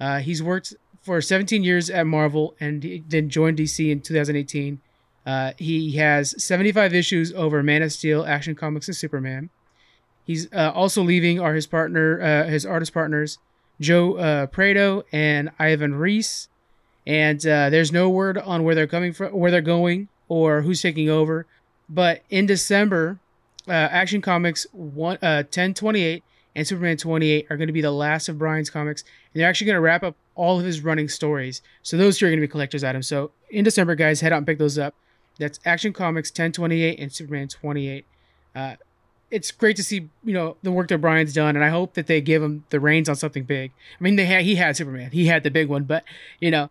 [0.00, 4.80] Uh, he's worked for 17 years at Marvel and he then joined DC in 2018.
[5.26, 9.50] Uh, he has 75 issues over Man of Steel, Action Comics, and Superman.
[10.24, 13.38] He's uh, also leaving are his partner, uh, his artist partners,
[13.80, 16.48] Joe uh, Prado and Ivan Reis.
[17.06, 20.80] And uh, there's no word on where they're coming from, where they're going, or who's
[20.80, 21.46] taking over.
[21.88, 23.18] But in December,
[23.68, 26.22] uh, Action Comics one, uh, 1028
[26.56, 29.66] and Superman 28 are going to be the last of Brian's comics, and they're actually
[29.66, 31.62] going to wrap up all of his running stories.
[31.82, 33.08] So those two are going to be collector's items.
[33.08, 34.94] So in December, guys, head out and pick those up.
[35.38, 38.06] That's Action Comics 1028 and Superman 28.
[38.54, 38.76] Uh,
[39.30, 42.06] it's great to see you know the work that Brian's done, and I hope that
[42.06, 43.72] they give him the reins on something big.
[43.98, 46.04] I mean, they had he had Superman, he had the big one, but
[46.40, 46.70] you know,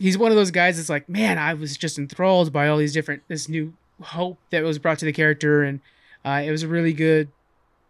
[0.00, 2.92] he's one of those guys that's like, man, I was just enthralled by all these
[2.92, 5.80] different this new hope that was brought to the character, and
[6.24, 7.28] uh, it was a really good,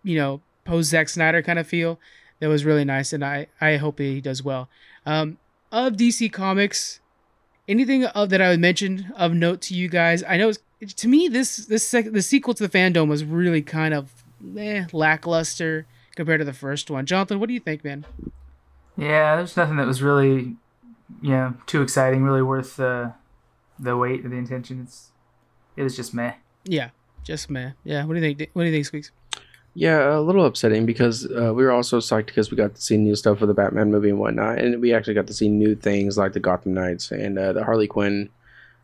[0.02, 1.98] you know, post Zack Snyder kind of feel
[2.40, 4.68] that was really nice, and I I hope he does well.
[5.06, 5.38] Um,
[5.72, 7.00] of DC Comics,
[7.68, 10.22] anything of that I would mention of note to you guys?
[10.28, 10.52] I know
[10.84, 14.24] to me this this sec- the sequel to the fandom was really kind of
[14.58, 17.06] eh, lackluster compared to the first one.
[17.06, 18.04] Jonathan, what do you think, man?
[18.96, 20.56] Yeah, there's nothing that was really,
[21.22, 23.14] you know, too exciting, really worth the
[23.78, 24.80] the wait or the intention.
[24.82, 25.10] It's
[25.76, 26.34] it was just meh.
[26.64, 26.90] Yeah,
[27.24, 27.72] just meh.
[27.84, 28.50] Yeah, what do you think?
[28.52, 29.12] What do you think, Squeaks?
[29.74, 32.96] Yeah, a little upsetting because uh, we were also psyched because we got to see
[32.96, 35.76] new stuff for the Batman movie and whatnot, and we actually got to see new
[35.76, 38.30] things like the Gotham Knights and uh, the Harley Quinn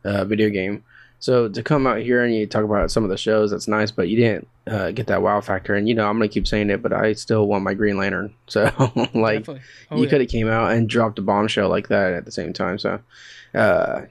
[0.05, 0.85] uh, video game.
[1.19, 3.91] So to come out here and you talk about some of the shows, that's nice,
[3.91, 5.75] but you didn't uh, get that wow factor.
[5.75, 8.35] And you know, I'm gonna keep saying it, but I still want my Green Lantern.
[8.49, 8.65] So
[9.15, 10.09] like, Oh, you yeah.
[10.11, 12.79] could have came out and dropped a bombshell like that at the same time.
[12.79, 13.01] So,
[13.55, 14.03] uh,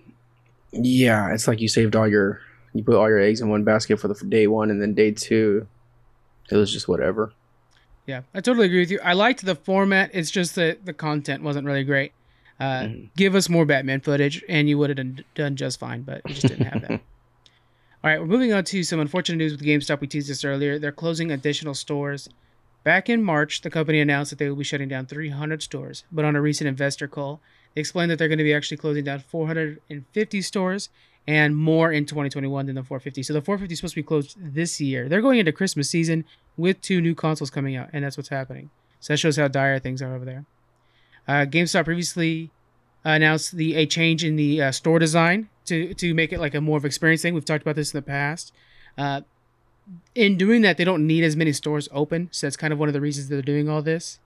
[0.71, 2.41] yeah, it's like you saved all your,
[2.73, 4.93] you put all your eggs in one basket for the for day one, and then
[4.93, 5.67] day two,
[6.51, 7.31] it was just whatever.
[8.05, 8.99] Yeah, I totally agree with you.
[9.03, 10.11] I liked the format.
[10.13, 12.11] It's just that the content wasn't really great.
[12.59, 13.09] Uh, Mhm.
[13.17, 16.03] Give us more Batman footage, and you would have done, done just fine.
[16.03, 17.01] But you just didn't have that.
[18.05, 19.99] All right, we're moving on to some unfortunate news with GameStop.
[19.99, 20.77] We teased this earlier.
[20.77, 22.29] They're closing additional stores.
[22.83, 26.03] Back in March, the company announced that they will be shutting down 300 stores.
[26.11, 27.41] But on a recent investor call,
[27.73, 30.89] they explained that they're going to be actually closing down 450 stores
[31.25, 33.23] and more in 2021 than the 450.
[33.23, 35.09] So the 450 is supposed to be closed this year.
[35.09, 36.25] They're going into Christmas season
[36.57, 38.69] with two new consoles coming out, and that's what's happening.
[38.99, 40.45] So that shows how dire things are over there.
[41.27, 42.51] Uh, GameStop previously
[43.03, 46.61] announced the a change in the uh, store design to to make it like a
[46.61, 47.33] more of experience thing.
[47.33, 48.53] We've talked about this in the past.
[48.97, 49.21] Uh,
[50.15, 52.89] in doing that, they don't need as many stores open, so that's kind of one
[52.89, 54.19] of the reasons they're doing all this.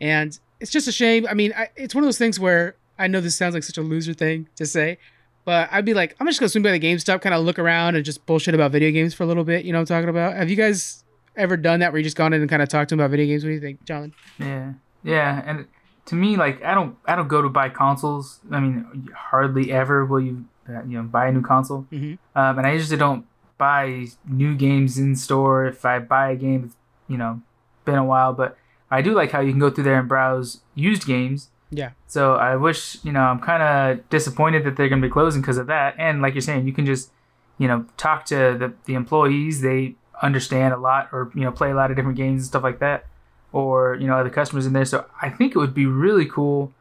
[0.00, 1.26] And it's just a shame.
[1.28, 3.76] I mean, I, it's one of those things where I know this sounds like such
[3.76, 4.98] a loser thing to say,
[5.44, 7.96] but I'd be like, I'm just gonna swing by the GameStop, kind of look around
[7.96, 9.64] and just bullshit about video games for a little bit.
[9.64, 10.34] You know what I'm talking about?
[10.36, 11.04] Have you guys
[11.36, 13.10] ever done that where you just gone in and kind of talked to them about
[13.10, 13.44] video games?
[13.44, 14.14] What do you think, John?
[14.38, 15.66] Yeah, yeah, and
[16.06, 18.40] to me, like I don't, I don't go to buy consoles.
[18.50, 21.86] I mean, hardly ever will you, you know, buy a new console.
[21.92, 22.18] Mhm.
[22.34, 23.26] Um, and I usually don't
[23.58, 25.66] buy new games in store.
[25.66, 26.76] If I buy a game, it's
[27.08, 27.40] you know,
[27.84, 28.56] been a while, but
[28.90, 31.50] I do like how you can go through there and browse used games.
[31.70, 31.90] Yeah.
[32.06, 35.42] So I wish, you know, I'm kind of disappointed that they're going to be closing
[35.42, 35.94] because of that.
[35.98, 37.10] And like you're saying, you can just,
[37.58, 39.60] you know, talk to the, the employees.
[39.60, 42.62] They understand a lot or, you know, play a lot of different games and stuff
[42.62, 43.06] like that.
[43.52, 44.84] Or, you know, other customers in there.
[44.84, 46.72] So I think it would be really cool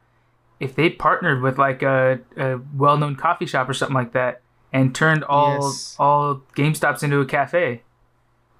[0.60, 4.42] if they partnered with like a, a well known coffee shop or something like that
[4.72, 5.96] and turned all Yes.
[6.00, 7.84] all GameStops into a cafe.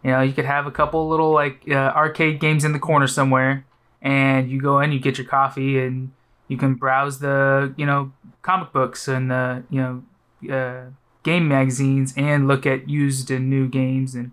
[0.04, 3.08] You know, you could have a couple little like uh, arcade games in the corner
[3.08, 3.66] somewhere,
[4.02, 6.12] and you go in, you get your coffee, and
[6.50, 10.90] you can browse the you know comic books and the you know uh,
[11.24, 14.32] game magazines and look at used and new games and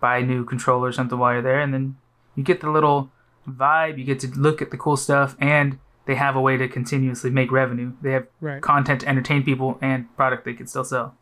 [0.00, 1.96] buy a new controller or something while you're there, and then
[2.34, 3.10] you get the little
[3.46, 3.98] vibe.
[3.98, 7.30] You get to look at the cool stuff, and they have a way to continuously
[7.30, 7.92] make revenue.
[8.02, 8.60] They have Right.
[8.62, 11.14] content to entertain people and product they can still sell.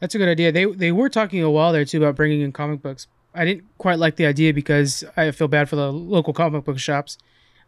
[0.00, 0.52] That's a good idea.
[0.52, 3.06] They they were talking a while there too about bringing in comic books.
[3.34, 6.78] I didn't quite like the idea because I feel bad for the local comic book
[6.78, 7.18] shops.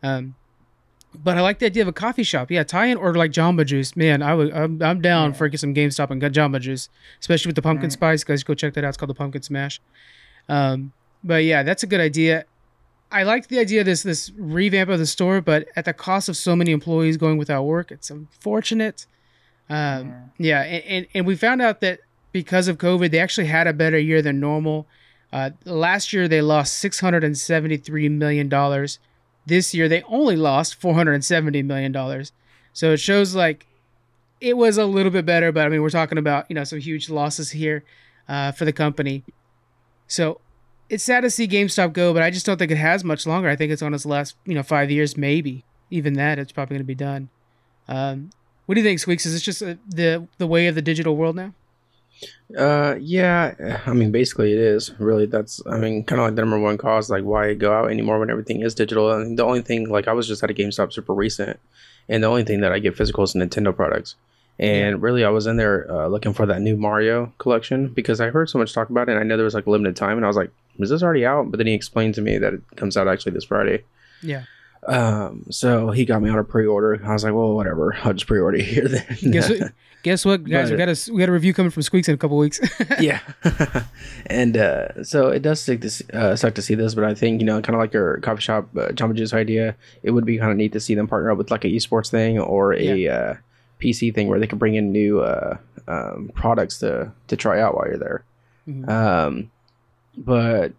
[0.03, 0.35] Um,
[1.13, 2.51] but I like the idea of a coffee shop.
[2.53, 3.97] Yeah, tie in order like Jamba Juice.
[3.97, 5.37] Man, I would I'm, I'm down Yeah.
[5.37, 6.89] for some GameStop and Jamba Juice,
[7.21, 7.93] especially with the pumpkin Right.
[7.93, 8.23] spice.
[8.25, 8.89] Guys, go check that out.
[8.91, 9.81] It's called the Pumpkin Smash.
[10.49, 10.93] Um,
[11.25, 12.45] but yeah, that's a good idea.
[13.13, 16.29] I like the idea of this this revamp of the store, but at the cost
[16.29, 19.07] of so many employees going without work, it's unfortunate.
[19.69, 22.01] Um, yeah, and, and, and we found out that
[22.33, 24.87] because of COVID, they actually had a better year than normal.
[25.33, 28.89] Uh, last year, they lost $673 million.
[29.47, 32.25] This year, they only lost $470 million.
[32.73, 33.67] So it shows like
[34.41, 36.81] it was a little bit better, but I mean, we're talking about, you know, some
[36.81, 37.85] huge losses here
[38.29, 39.23] uh, for the company.
[40.07, 40.41] So
[40.91, 43.49] it's sad to see GameStop go, but I just don't think it has much longer.
[43.49, 45.65] I think it's on its last, you know, five years, maybe.
[45.89, 47.29] Even that, it's probably going to be done.
[47.89, 48.31] Um,
[48.67, 49.25] what do you think, Squeaks?
[49.25, 51.53] Is this just uh, the the way of the digital world now?
[52.57, 53.81] Uh, yeah.
[53.87, 55.27] I mean, basically, it is really.
[55.27, 58.19] That's I mean, kind of like the number one cause, like why go out anymore
[58.19, 59.13] when everything is digital.
[59.13, 61.59] And the only thing, like, I was just at a GameStop super recent,
[62.09, 64.17] and the only thing that I get physical is Nintendo products.
[64.59, 68.29] And really, I was in there uh, looking for that new Mario collection because I
[68.29, 69.13] heard so much talk about it.
[69.13, 71.03] and I know there was like a limited time, and I was like, "Was this
[71.03, 73.85] already out?" But then he explained to me that it comes out actually this Friday.
[74.23, 74.45] Yeah.
[74.87, 77.01] Um, so he got me on a pre-order.
[77.05, 77.95] I was like, "Well, whatever.
[78.03, 79.73] I'll just pre-order here then." Guess what?
[80.03, 80.71] Guess what, guys?
[80.71, 82.59] we got a we got a review coming from Squeaks in a couple weeks.
[83.01, 83.21] yeah
[84.27, 87.13] and uh, so it does suck to see, uh, suck to see this but i
[87.15, 90.25] think you know kind of like your coffee shop uh, jamba juice idea it would
[90.25, 92.73] be kind of neat to see them partner up with like a esports thing or
[92.73, 93.35] a uh,
[93.79, 97.75] pc thing where they could bring in new uh, um, products to to try out
[97.75, 98.25] while you're there
[98.69, 98.89] Mhm.
[98.89, 99.51] um,
[100.17, 100.73] but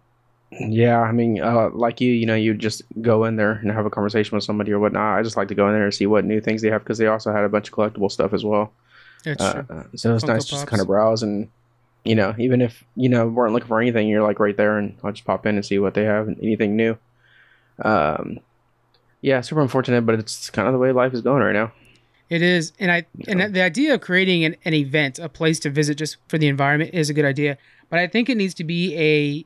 [0.50, 3.86] yeah i mean uh, like you you know you just go in there and have
[3.86, 5.18] a conversation with somebody or whatnot.
[5.18, 6.98] I just like to go in there and see what new things they have because
[6.98, 8.72] they also had a bunch of collectible stuff as well.
[9.24, 9.84] That's uh, true.
[9.94, 11.48] so it's Funko nice just kind of browse and
[12.04, 14.96] you know even if you know weren't looking for anything you're like right there and
[15.04, 16.98] i'll just pop in and see what they have and anything new.
[17.82, 18.40] Um
[19.20, 21.72] yeah super unfortunate but it's kind of the way life is going right now.
[22.32, 25.70] It is, and I and the idea of creating an, an event, a place to
[25.70, 27.58] visit just for the environment, is a good idea.
[27.92, 29.44] But I think it needs to be a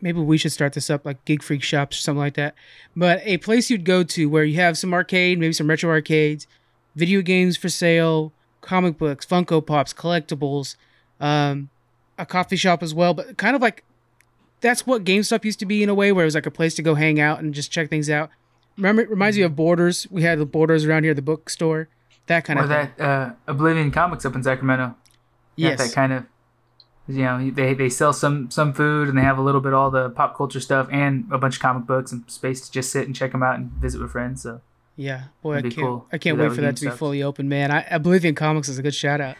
[0.00, 2.54] maybe we should start this up like Gig Freak shops or something like that.
[2.96, 6.46] But a place you'd go to where you have some arcade, maybe some retro arcades,
[6.96, 10.76] video games for sale, comic books, Funko Pops, collectibles,
[11.20, 11.68] um,
[12.18, 13.12] a coffee shop as well.
[13.12, 13.84] But kind of like
[14.62, 16.74] that's what GameStop used to be in a way, where it was like a place
[16.76, 18.30] to go hang out and just check things out.
[18.78, 20.06] Remember, it reminds me of Borders.
[20.10, 21.88] We had the Borders around here, the bookstore,
[22.28, 22.88] that kind or of thing.
[22.96, 24.94] that uh, Oblivion Comics up in Sacramento.
[25.56, 25.78] Yeah, Yes.
[25.90, 26.24] that kind of.
[27.06, 29.78] You know, they they sell some some food and they have a little bit of
[29.78, 32.90] all the pop culture stuff and a bunch of comic books and space to just
[32.90, 34.42] sit and check them out and visit with friends.
[34.42, 34.62] So
[34.96, 35.76] Yeah, boy, I can't.
[35.76, 36.06] cool.
[36.12, 36.96] I can't wait for that to be GameStop.
[36.96, 37.70] fully open, man.
[37.70, 39.36] I, Oblivion Comics is a good shout out.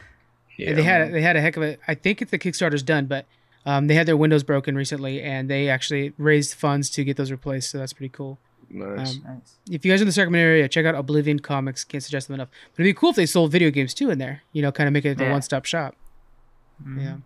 [0.58, 1.78] yeah they had they had a heck of a.
[1.88, 3.24] I think it's the Kickstarter's done, but
[3.64, 7.30] um, they had their windows broken recently, and they actually raised funds to get those
[7.30, 7.70] replaced.
[7.70, 8.38] So that's pretty cool.
[8.68, 9.14] nice.
[9.16, 9.54] Um, nice.
[9.70, 11.82] if you guys are in the Sacramento area, check out Oblivion Comics.
[11.82, 12.48] Can't suggest them enough.
[12.76, 14.42] But it'd be cool if they sold video games too in there.
[14.52, 15.32] You know, kind of make it the Yeah.
[15.32, 15.94] one stop shop.
[16.86, 17.02] Mhm.
[17.02, 17.16] Yeah.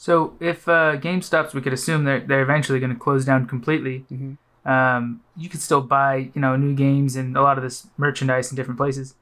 [0.00, 4.06] So if uh, GameStops, we could assume they're they're eventually going to close down completely.
[4.10, 4.38] Mhm.
[4.64, 8.50] Um, you could still buy you know new games and a lot of this merchandise
[8.50, 9.14] in different places,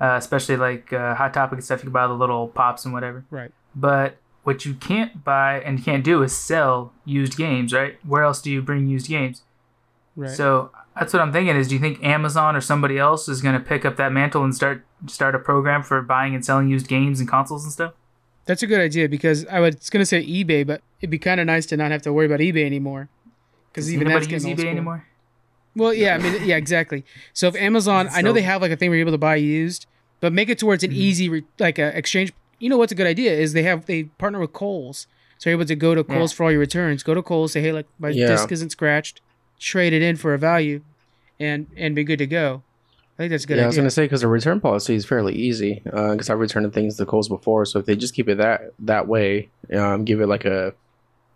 [0.00, 1.80] uh, especially like uh, Hot Topic and stuff.
[1.80, 3.26] You can buy the little pops and whatever.
[3.30, 3.52] Right.
[3.74, 7.98] But what you can't buy and can't do is sell used games, right?
[8.02, 9.42] Where else do you bring used games?
[10.16, 10.30] Right.
[10.30, 11.56] So that's what I'm thinking.
[11.56, 14.44] Is do you think Amazon or somebody else is going to pick up that mantle
[14.44, 17.92] and start start a program for buying and selling used games and consoles and stuff?
[18.44, 21.40] That's a good idea because I was going to say eBay, but it'd be kind
[21.40, 23.08] of nice to not have to worry about eBay anymore.
[23.70, 24.70] Because Does even anybody that's use getting old eBay school.
[24.70, 25.06] anymore?
[25.74, 27.04] Well, yeah, I mean, yeah, exactly.
[27.32, 29.36] So if Amazon, I know they have like a thing where you're able to buy
[29.36, 29.86] used,
[30.20, 30.94] but make it to where it's an Mhm.
[30.96, 32.32] easy re- like a exchange.
[32.58, 35.06] You know what's a good idea is they have they partner with Kohl's,
[35.38, 36.14] so you're able to go to Yeah.
[36.14, 37.02] Kohl's for all your returns.
[37.02, 38.26] Go to Kohl's, say, hey, like my Yeah.
[38.28, 39.20] disc isn't scratched,
[39.58, 40.82] trade it in for a value,
[41.40, 42.62] and and be good to go.
[43.18, 45.04] I think that's a good yeah, I was gonna say because the return policy is
[45.04, 45.82] fairly easy.
[45.84, 49.06] Because I've returned things to Kohl's before, so if they just keep it that that
[49.06, 50.72] way, um, give it like a,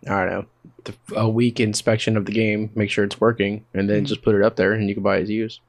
[0.09, 0.45] I don't know,
[0.85, 4.07] th- a week inspection of the game, make sure it's working, and then Mhm.
[4.07, 5.59] just put it up there, and you can buy it as used.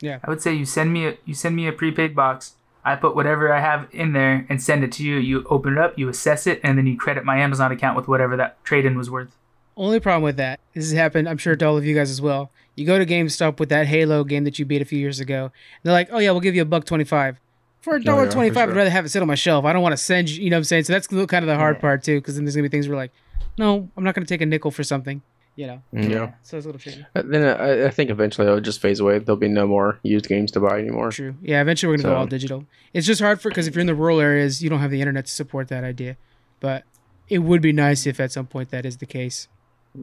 [0.00, 0.18] Yeah.
[0.24, 2.54] I would say you send me a you send me a prepaid box.
[2.86, 5.16] I put whatever I have in there and send it to you.
[5.16, 8.08] You open it up, you assess it, and then you credit my Amazon account with
[8.08, 9.34] whatever that trade in was worth.
[9.76, 12.20] Only problem with that, this has happened, I'm sure to all of you guys as
[12.20, 12.50] well.
[12.76, 15.44] You go to GameStop with that Halo game that you beat a few years ago,
[15.44, 15.52] and
[15.82, 17.38] they're like, "Oh yeah, we'll give you a buck twenty-five
[17.80, 19.34] for a Oh, dollar yeah, for twenty five, I'd rather have it sit on my
[19.34, 19.64] shelf.
[19.64, 20.42] I don't want to send you.
[20.42, 20.84] You know what I'm saying?
[20.84, 21.80] So that's kind of the hard Yeah.
[21.80, 23.12] part too, because then there's gonna be things where like,
[23.58, 25.22] no, I'm not gonna take a nickel for something.
[25.56, 26.32] You know, Mm, Yeah.
[26.42, 27.06] so it's a little tricky.
[27.14, 29.20] Uh, Then uh, I, I think eventually it'll just phase away.
[29.20, 31.12] There'll be no more used games to buy anymore.
[31.12, 31.36] True.
[31.42, 32.64] Yeah, eventually we're gonna go all digital.
[32.92, 35.00] It's just hard for because if you're in the rural areas, you don't have the
[35.00, 36.16] internet to support that idea.
[36.58, 36.82] But
[37.28, 39.46] it would be nice if at some point that is the case.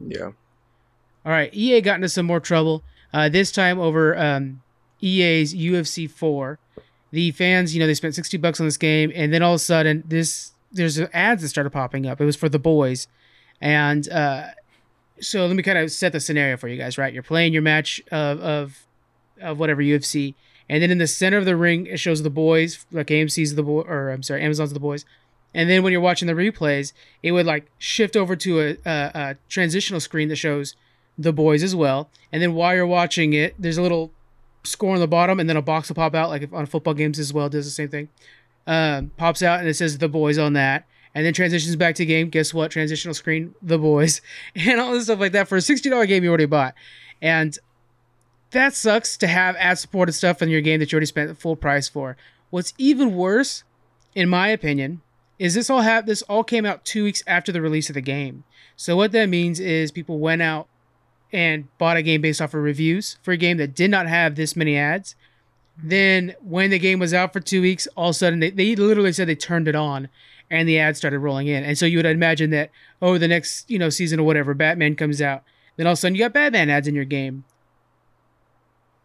[0.08, 0.30] Yeah.
[1.24, 2.82] All right, EA got into some more trouble.
[3.12, 4.62] Uh, this time over um,
[5.00, 6.58] EA's UFC 4.
[7.10, 9.56] The fans, you know, they spent 60 bucks on this game, and then all of
[9.56, 12.20] a sudden, this there's ads that started popping up.
[12.20, 13.06] It was for the boys,
[13.60, 14.48] and uh,
[15.20, 16.96] so let me kind of set the scenario for you guys.
[16.96, 18.86] Right, you're playing your match of of,
[19.40, 20.34] of whatever UFC,
[20.70, 23.62] and then in the center of the ring, it shows the boys, like AMC's the
[23.62, 25.04] boy, or I'm sorry, Amazon's the boys.
[25.54, 29.10] And then when you're watching the replays, it would like shift over to a, a,
[29.14, 30.76] a transitional screen that shows
[31.18, 32.10] the boys as well.
[32.32, 34.10] And then while you're watching it, there's a little
[34.64, 37.18] score on the bottom, and then a box will pop out, like on football games
[37.18, 38.08] as well, does the same thing.
[38.66, 40.86] Um, pops out, and it says the boys on that.
[41.14, 42.30] And then transitions back to game.
[42.30, 42.70] Guess what?
[42.70, 44.22] Transitional screen, the boys,
[44.56, 46.74] and all this stuff like that for a $60 game you already bought.
[47.20, 47.58] And
[48.52, 51.34] that sucks to have ad supported stuff in your game that you already spent the
[51.34, 52.16] full price for.
[52.50, 53.64] What's even worse,
[54.14, 55.02] in my opinion,
[55.38, 58.00] is this all have this all came out two weeks after the release of the
[58.00, 58.44] game.
[58.76, 60.68] So what that means is people went out
[61.32, 64.34] and bought a game based off of reviews for a game that did not have
[64.34, 65.14] this many ads.
[65.82, 68.76] Then when the game was out for two weeks, all of a sudden they, they
[68.76, 70.08] literally said they turned it on
[70.50, 71.64] and the ads started rolling in.
[71.64, 72.70] And so you would imagine that,
[73.00, 75.42] oh, the next, you know, season or whatever, Batman comes out.
[75.76, 77.44] Then all of a sudden you got Batman ads in your game.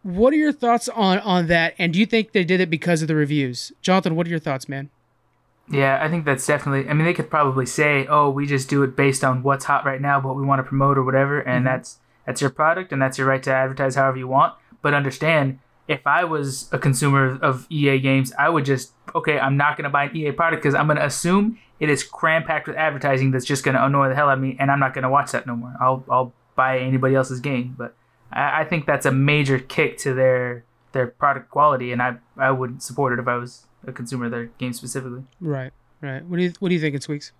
[0.02, 1.74] What are your thoughts on on that?
[1.78, 3.72] And do you think they did it because of the reviews?
[3.82, 4.90] Jonathan, what are your thoughts, man?
[5.70, 6.88] Yeah, I think that's definitely.
[6.88, 9.84] I mean, they could probably say, "Oh, we just do it based on what's hot
[9.84, 11.68] right now, what we want to promote or whatever," and Mhm.
[11.68, 11.98] that's
[12.28, 14.52] that's your product and that's your right to advertise however you want.
[14.82, 19.56] But understand, if I was a consumer of EA games, I would just okay, I'm
[19.56, 22.44] not going to buy an EA product because I'm going to assume it is cram
[22.44, 24.78] packed with advertising that's just going to annoy the hell out of me, and I'm
[24.78, 25.74] not going to watch that no more.
[25.80, 27.96] I'll I'll buy anybody else's game, but
[28.30, 32.50] I, I think that's a major kick to their their product quality, and I I
[32.50, 35.22] would support it if I was a consumer of their game specifically.
[35.40, 35.72] Right,
[36.02, 36.22] right.
[36.26, 37.32] What do you what do you think, Squeaks?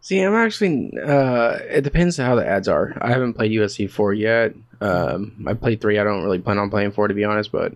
[0.00, 0.92] See, I'm actually.
[0.98, 2.96] Uh, it depends on how the ads are.
[3.00, 4.54] I haven't played UFC four yet.
[4.80, 5.98] Um, I played three.
[5.98, 7.52] I don't really plan on playing four to be honest.
[7.52, 7.74] But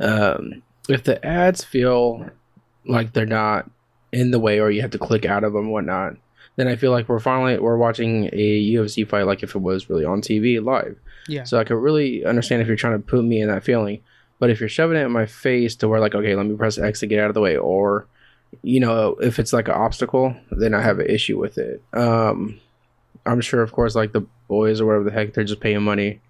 [0.00, 2.28] um, if the ads feel
[2.86, 3.70] like they're not
[4.12, 6.16] in the way, or you have to click out of them, and whatnot,
[6.56, 9.88] then I feel like we're finally we're watching a UFC fight like if it was
[9.88, 10.98] really on TV live.
[11.28, 11.44] Yeah.
[11.44, 14.02] So I could really understand if you're trying to put me in that feeling.
[14.38, 16.76] But if you're shoving it in my face to where like, okay, let me press
[16.76, 18.06] X to get out of the way, or
[18.62, 21.82] you know, if it's like an obstacle, then I have an issue with it.
[21.92, 22.60] Um,
[23.26, 26.20] I'm sure, of course, like the boys or whatever the heck, they're just paying money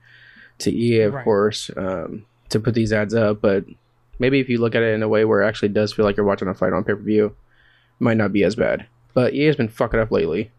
[0.59, 1.25] to EA, of Right.
[1.25, 3.41] course, um, to put these ads up.
[3.41, 3.65] But
[4.19, 6.17] maybe if you look at it in a way where it actually does feel like
[6.17, 7.35] you're watching a fight on pay per view, it
[8.01, 8.87] might not be as bad.
[9.15, 10.51] But EA has been fucking up lately,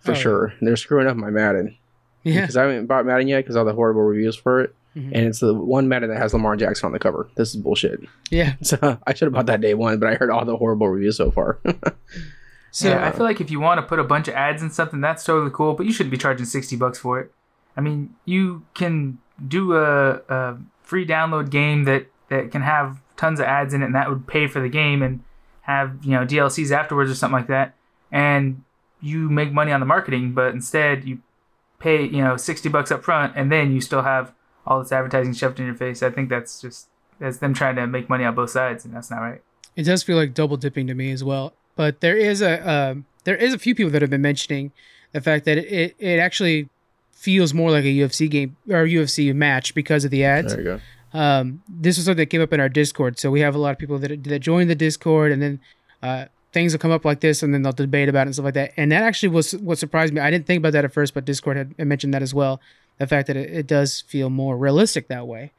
[0.00, 0.20] for Oh, yeah.
[0.20, 0.52] sure.
[0.60, 1.76] They're screwing up my Madden
[2.24, 2.42] Yeah.
[2.42, 5.06] because I haven't bought Madden yet because all the horrible reviews for it, Mhm.
[5.14, 7.28] and it's the one Madden that has Lamar Jackson on the cover.
[7.36, 8.00] This is bullshit.
[8.30, 8.54] Yeah.
[8.62, 11.16] So I should have bought that day one, but I heard all the horrible reviews
[11.16, 11.58] so far.
[12.74, 14.70] So yeah, I feel like if you want to put a bunch of ads in
[14.70, 17.30] something, that's totally cool, but you shouldn't be charging sixty bucks for it.
[17.76, 23.40] I mean, you can do a, a free download game that that can have tons
[23.40, 25.20] of ads in it, and that would pay for the game and
[25.62, 27.74] have you know DLCs afterwards or something like that,
[28.10, 28.62] and
[29.02, 30.32] you make money on the marketing.
[30.32, 31.18] But instead, you
[31.78, 34.32] pay you know sixty bucks up front, and then you still have
[34.66, 36.02] all this advertising shoved in your face.
[36.02, 36.88] I think that's just
[37.18, 39.42] that's them trying to make money on both sides, and that's not right.
[39.76, 41.52] it does feel like double dipping to me as well.
[41.76, 44.72] But there is a um there is a few people that have been mentioning
[45.12, 46.68] the fact that it, it actually
[47.12, 50.54] feels more like a UFC game or UFC match because of the ads.
[50.54, 50.80] there you go.
[51.14, 53.70] Um, this was something that came up in our Discord, so we have a lot
[53.70, 55.60] of people that that join the Discord, and then
[56.02, 58.44] uh, things will come up like this, and then they'll debate about it and stuff
[58.46, 58.72] like that.
[58.76, 60.20] And that actually was what surprised me.
[60.20, 62.60] I didn't think about that at first, but Discord had had mentioned that as well.
[63.02, 65.50] The fact that it, it does feel more realistic that way.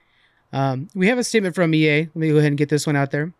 [0.54, 2.04] Um, we have a statement from EA.
[2.04, 3.34] Let me go ahead and get this one out there.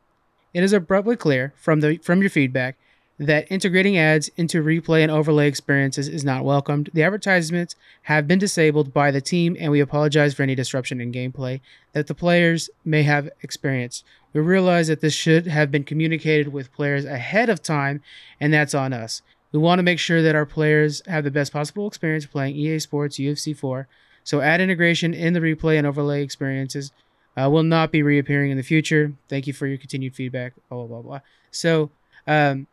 [0.54, 2.76] It is abruptly clear from the from your feedback
[3.18, 6.89] that integrating ads into replay and overlay experiences is not welcomed.
[6.93, 11.14] The advertisements have been disabled by the team, and we apologize for any disruption in
[11.14, 11.62] gameplay
[11.93, 14.04] that the players may have experienced.
[14.34, 18.01] We realize that this should have been communicated with players ahead of time,
[18.41, 19.22] and that's on us.
[19.54, 22.80] We want to make sure that our players have the best possible experience playing EA
[22.80, 23.88] Sports UFC 4.
[24.26, 26.91] So, ad integration in the replay and overlay experiences
[27.38, 29.14] uh, will not be reappearing in the future.
[29.30, 30.54] Thank you for your continued feedback.
[30.70, 31.20] Blah blah blah blah.
[31.51, 31.91] So,
[32.28, 32.68] um,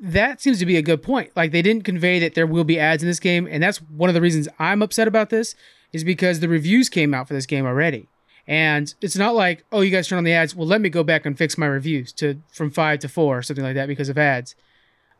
[0.00, 1.30] that seems to be a good point.
[1.36, 4.08] Like they didn't convey that there will be ads in this game, and that's one
[4.08, 5.54] of the reasons I'm upset about this
[5.92, 8.06] is because the reviews came out for this game already,
[8.46, 10.54] And it's not like, oh, you guys turn on the ads.
[10.54, 13.42] Well, let me go back and fix my reviews to from five to four or
[13.42, 14.54] something like that because of ads.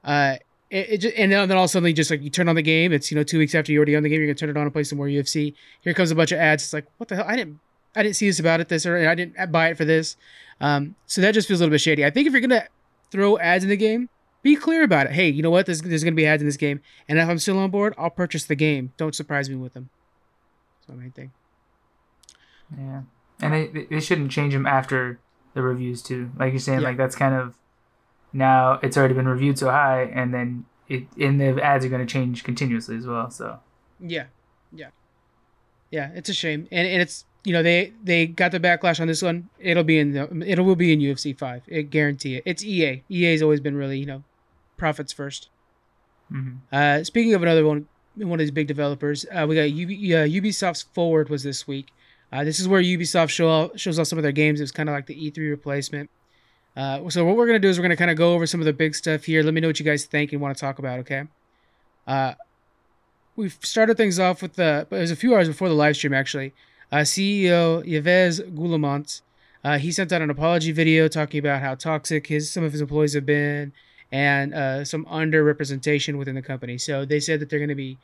[0.05, 0.37] Uh,
[0.71, 2.63] it, it just, and then, all of a sudden, just like you turn on the
[2.63, 4.49] game, it's you know two weeks after you already on the game, you're gonna turn
[4.51, 5.55] it on and play some more UFC.
[5.83, 6.63] Here comes a bunch of ads.
[6.65, 7.25] It's like, what the hell?
[7.27, 7.59] I didn't,
[7.97, 8.69] I didn't see this about it.
[8.69, 10.17] This or I didn't buy it for this.
[10.61, 12.05] Um, so that just feels a little bit shady.
[12.05, 12.67] I think if you're gonna
[13.11, 14.09] throw ads in the game,
[14.43, 15.13] be clear about it.
[15.13, 15.67] Hey, you know what?
[15.67, 18.11] There's, there's gonna be ads in this game, and if I'm still on board, I'll
[18.11, 18.93] purchase the game.
[18.97, 19.91] Don't surprise me with them.
[20.81, 21.33] That's my main thing.
[22.79, 23.03] Yeah,
[23.43, 25.19] and they they- they shouldn't change them after
[25.55, 26.31] the reviews too.
[26.39, 26.89] Like you're saying, Yeah.
[26.89, 27.55] like that's kind of
[28.33, 32.05] now it's already been reviewed so high, and then it and the ads are going
[32.05, 33.31] to change continuously as well.
[33.31, 33.61] So
[34.01, 34.27] Yeah,
[34.73, 34.89] yeah,
[35.91, 36.11] yeah.
[36.15, 39.23] It's a shame, and, and it's you know they they got the backlash on this
[39.23, 39.49] one.
[39.59, 41.63] It'll be in the it will be in UFC five.
[41.67, 42.43] It guarantee it.
[42.47, 43.03] It's EA.
[43.09, 44.25] EA's always been really you know
[44.77, 45.49] profits first.
[46.31, 46.59] mhm.
[46.73, 50.27] Uh, speaking of another one, one of these big developers, uh, we got UB, uh,
[50.29, 51.89] Ubisoft's Forward was this week.
[52.33, 54.61] Uh, this is where Ubisoft show shows off some of their games.
[54.61, 56.11] It was kind of like the E3 replacement.
[56.77, 58.67] Uh, so what we're gonna do is we're gonna kind of go over some of
[58.67, 59.43] the big stuff here.
[59.43, 61.01] Let me know what you guys think and want to talk about.
[61.01, 61.25] Okay.
[62.07, 62.35] Uh,
[63.37, 64.87] we've started things off with the.
[64.91, 66.53] It was a few hours before the live stream actually.
[66.93, 69.21] Uh, CEO Yves Guillemot,
[69.63, 72.81] uh, he sent out an apology video talking about how toxic his some of his
[72.81, 73.73] employees have been
[74.13, 76.79] and uh, some underrepresentation within the company.
[76.79, 77.99] So they said that they're to be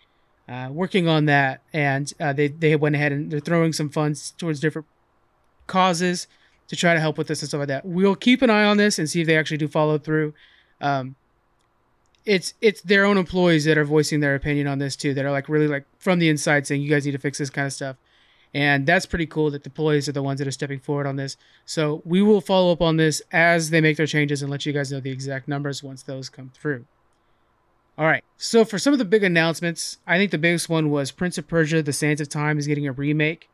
[0.48, 4.60] uh, working on that, and they they went ahead and they're throwing some funds towards
[4.60, 4.86] different
[5.66, 6.28] causes
[6.68, 7.84] to try to help with this and stuff like that.
[7.84, 10.34] We'll keep an eye on this and see if they actually do follow through.
[10.80, 11.16] Um,
[12.24, 15.14] it's it's their own employees that are voicing their opinion on this too.
[15.14, 17.50] That are like really like from the inside saying you guys need to fix this
[17.50, 17.96] kind of stuff.
[18.52, 21.16] And that's pretty cool that the employees are the ones that are stepping forward on
[21.16, 21.36] this.
[21.66, 24.72] So we will follow up on this as they make their changes and let you
[24.72, 26.86] guys know the exact numbers once those come through.
[27.98, 28.24] All right.
[28.38, 31.46] So for some of the big announcements, I think the biggest one was Prince of
[31.46, 33.48] Persia: The Sands of Time is getting a remake.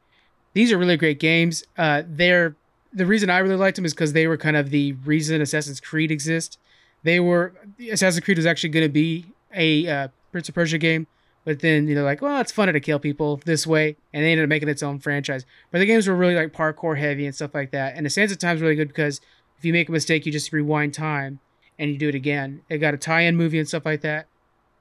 [0.54, 1.64] These are really great games.
[1.76, 2.56] Uh, they're
[2.92, 5.80] the reason I really liked them is because they were kind of the reason Assassin's
[5.80, 6.58] Creed exists.
[7.02, 7.52] They were
[7.90, 11.06] Assassin's Creed was actually going to be a uh, Prince of Persia game,
[11.44, 14.32] but then you know like well it's funner to kill people this way, and they
[14.32, 15.44] ended up making its own franchise.
[15.70, 17.96] But the games were really like parkour heavy and stuff like that.
[17.96, 19.20] And the Sands of Time is really good because
[19.58, 21.40] if you make a mistake, you just rewind time
[21.78, 22.62] and you do it again.
[22.68, 24.26] It got a tie-in movie and stuff like that.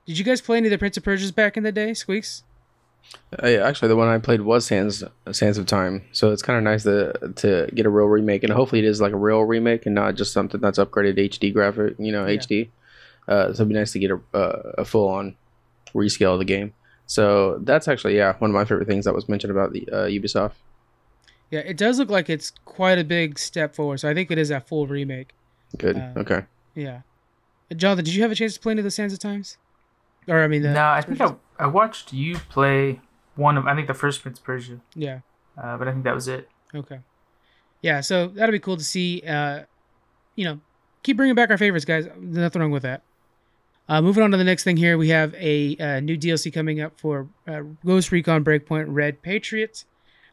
[0.05, 2.43] Did you guys play any of the Prince of Persia's back in the day, Squeaks?
[3.41, 6.57] Uh, yeah, actually, the one I played was Sands Sands of Time, so it's kind
[6.57, 9.41] of nice to to get a real remake, and hopefully it is like a real
[9.41, 12.37] remake and not just something that's upgraded HD graphic, you know, Yeah.
[12.39, 12.69] HD.
[13.27, 15.35] Uh, so it'd be nice to get a uh, a full on
[15.93, 16.73] rescale of the game.
[17.05, 20.05] So that's actually yeah one of my favorite things that was mentioned about the uh,
[20.07, 20.53] Ubisoft.
[21.49, 23.99] Yeah, it does look like it's quite a big step forward.
[23.99, 25.31] So I think it is a full remake.
[25.77, 25.97] Good.
[25.97, 26.43] Uh, okay.
[26.75, 27.01] Yeah.
[27.69, 29.57] Uh, Jonathan, did you have a chance to play into the Sands of Times?
[30.27, 32.99] Or I mean, the no, I think I, I watched you play
[33.36, 35.20] one of I think the first Prince Persia, yeah.
[35.62, 36.49] uh, but I think that was it.
[36.74, 36.99] Okay.
[37.82, 39.22] Yeah, so that'll be cool to see.
[39.22, 39.64] Uh,
[40.36, 40.59] you know,
[41.03, 42.05] keep bringing back our favorites, guys.
[42.05, 43.03] There's nothing wrong with that.
[43.88, 46.82] Uh, moving on to the next thing here, we have a uh, new DLC coming
[46.82, 49.86] up for uh, Ghost Recon Breakpoint Red Patriot.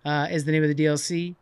[0.04, 1.34] Uh, is the name of the DLC.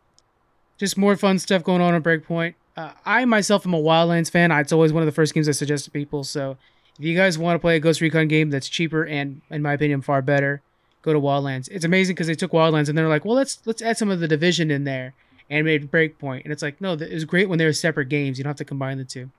[0.77, 2.55] Just more fun stuff going on on Breakpoint.
[2.75, 4.51] Uh, I myself am a Wildlands fan.
[4.51, 6.23] It's always one of the first games I suggest to people.
[6.23, 6.57] So
[6.99, 9.73] if you guys want to play a Ghost Recon game that's cheaper and, in my
[9.73, 10.61] opinion, far better,
[11.01, 11.69] go to Wildlands.
[11.71, 14.19] It's amazing because they took Wildlands and they're like, well, let's let's add some of
[14.19, 15.13] the division in there
[15.49, 16.43] and made Breakpoint.
[16.43, 18.37] And it's like, no, it was great when they were separate games.
[18.37, 19.29] You don't have to combine the two.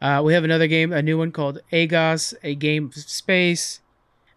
[0.00, 3.80] Uh, we have another game, a new one called Agos, a game of space.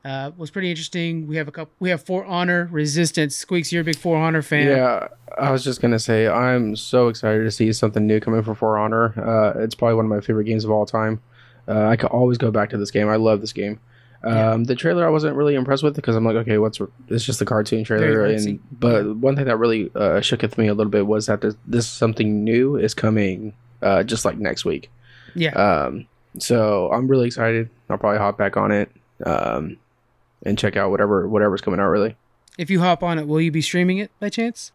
[0.06, 1.28] Uh, was pretty interesting.
[1.28, 1.74] We have a couple.
[1.80, 3.36] We have For Honor, Resistance.
[3.36, 4.68] Squeaks, you're a big For Honor fan.
[4.68, 5.08] Yeah,
[5.38, 9.14] I was just gonna say I'm so excited to see something new coming For Honor.
[9.18, 11.22] Uh, it's probably one of my favorite games of all time.
[11.68, 13.10] Uh, I could always go back to this game.
[13.10, 13.80] I love this game.
[14.24, 14.58] Um, Yeah.
[14.66, 17.46] The trailer I wasn't really impressed with because I'm like, okay, what's it's just a
[17.46, 18.26] cartoon trailer.
[18.26, 21.42] And but one thing that really uh, shook with me a little bit was that
[21.42, 24.90] this, this something new is coming uh, just like next week.
[25.36, 25.52] Yeah.
[25.52, 26.08] Um,
[26.40, 27.70] so I'm really excited.
[27.90, 28.92] I'll probably hop back on it
[29.26, 29.78] um,
[30.44, 31.90] and check out whatever whatever's coming out.
[31.90, 32.16] Really.
[32.58, 34.72] If you hop on it, will you be streaming it by chance?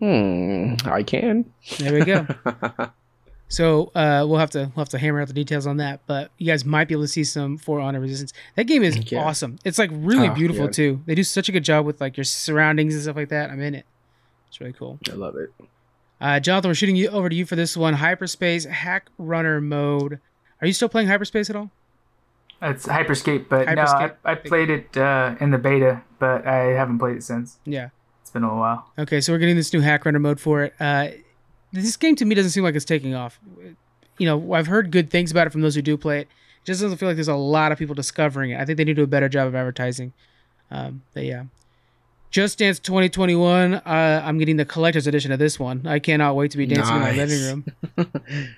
[0.00, 0.74] Hmm.
[0.84, 1.52] I can.
[1.78, 2.26] There we go.
[3.48, 6.30] So uh, we'll have to we'll have to hammer out the details on that, but
[6.38, 8.32] you guys might be able to see some For Honor Resistance.
[8.56, 9.22] That game is Yeah.
[9.22, 9.58] awesome.
[9.64, 10.70] It's like really Oh, beautiful yeah.
[10.70, 11.00] too.
[11.06, 13.50] They do such a good job with like your surroundings and stuff like that.
[13.50, 13.86] I'm in it.
[14.48, 14.98] It's really cool.
[15.10, 15.50] I love it.
[16.20, 17.94] Uh, Jonathan, we're shooting you over to you for this one.
[17.94, 20.20] Hyperspace Hack Runner mode.
[20.60, 21.70] Are you still playing Hyperspace at all?
[22.62, 26.98] It's Hyperscape, but no, I, I played it uh, in the beta, but I haven't
[26.98, 27.58] played it since.
[27.66, 27.90] Yeah.
[28.22, 28.90] It's been a while.
[28.98, 30.74] Okay, so we're getting this new Hack Runner mode for it.
[30.80, 31.08] Uh,
[31.82, 33.38] this game to me doesn't seem like it's taking off.
[34.18, 36.28] You know, I've heard good things about it from those who do play it.
[36.62, 38.60] It just doesn't feel like there's a lot of people discovering it.
[38.60, 40.12] I think they need to do a better job of advertising.
[40.70, 41.44] Um, but yeah.
[42.30, 43.74] Just Dance 2021.
[43.74, 45.86] Uh, I'm getting the collector's edition of this one.
[45.86, 47.64] I cannot wait to be dancing in my living room.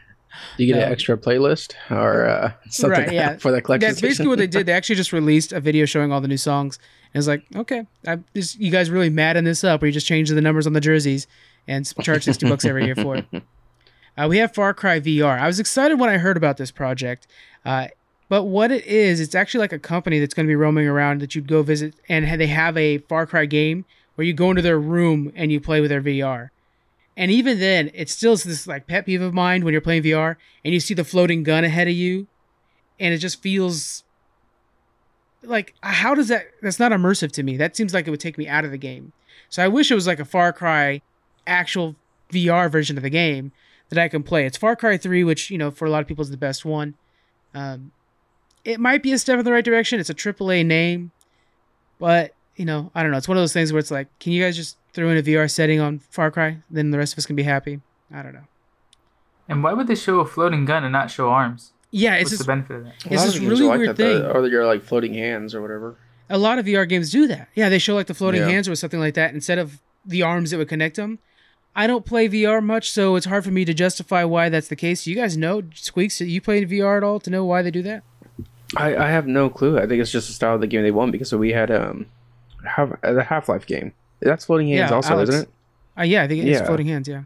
[0.57, 3.37] Do you get an extra playlist or uh, something Right, yeah.
[3.39, 3.89] for that collection?
[3.89, 4.67] That's basically what they did.
[4.67, 6.79] They actually just released a video showing all the new songs.
[7.15, 10.07] And it's like, okay, I, this, you guys really madding this up, or you just
[10.07, 11.27] changed the numbers on the jerseys
[11.69, 13.27] and charge 60 bucks every year for it.
[14.19, 15.39] Uh, we have Far Cry VR.
[15.39, 17.27] I was excited when I heard about this project.
[17.67, 17.89] Uh,
[18.29, 21.21] but what it is, it's actually like a company that's going to be roaming around
[21.21, 24.63] that you'd go visit, and they have a Far Cry game where you go into
[24.63, 26.49] their room and you play with their VR.
[27.17, 30.03] And even then, it still is this like pet peeve of mine when you're playing
[30.03, 32.27] VR and you see the floating gun ahead of you,
[32.99, 34.03] and it just feels
[35.43, 36.47] like how does that?
[36.63, 37.57] That's not immersive to me.
[37.57, 39.13] That seems like it would take me out of the game.
[39.49, 41.01] So I wish it was like a Far Cry
[41.47, 41.97] actual
[42.33, 43.53] VR version of the game
[43.89, 44.47] that I can play.
[44.47, 46.65] It's Far Cry 3, which, you know, for a lot of people is the best
[46.65, 46.95] one.
[47.55, 47.93] Um,
[48.65, 50.01] it might be a step in the right direction.
[50.01, 51.13] It's a AAA name,
[51.99, 53.19] but, you know, I don't know.
[53.19, 55.23] It's one of those things where it's like, can you guys just throw in a
[55.23, 56.59] VR setting on Far Cry?
[56.71, 57.81] Then the rest of us can be happy.
[58.13, 58.45] I don't know.
[59.49, 61.73] And why would they show a floating gun and not show arms?
[61.93, 62.95] Yeah, it's What's just the benefit of that?
[63.07, 64.23] It's this really like weird thing.
[64.25, 65.97] or you're like floating hands or whatever.
[66.29, 67.49] a lot of VR games do that.
[67.55, 68.49] Yeah, they show like the floating Yeah.
[68.49, 71.21] hands or something like that instead of the arms that would connect them.
[71.79, 74.77] I don't play VR much, so it's hard for me to justify why that's the
[74.77, 75.07] case.
[75.07, 78.03] You guys know, Squeaks, you play VR at all to know why they do that?
[78.77, 79.79] I, I have no clue.
[79.79, 82.07] I think it's just the style of the game they want because we had um
[82.65, 83.93] have the Half Life game.
[84.21, 85.29] That's floating hands Yeah, also, Alex.
[85.31, 85.49] isn't it?
[85.99, 86.67] Uh, yeah, I think it's Yeah.
[86.67, 87.07] floating hands.
[87.07, 87.23] Yeah.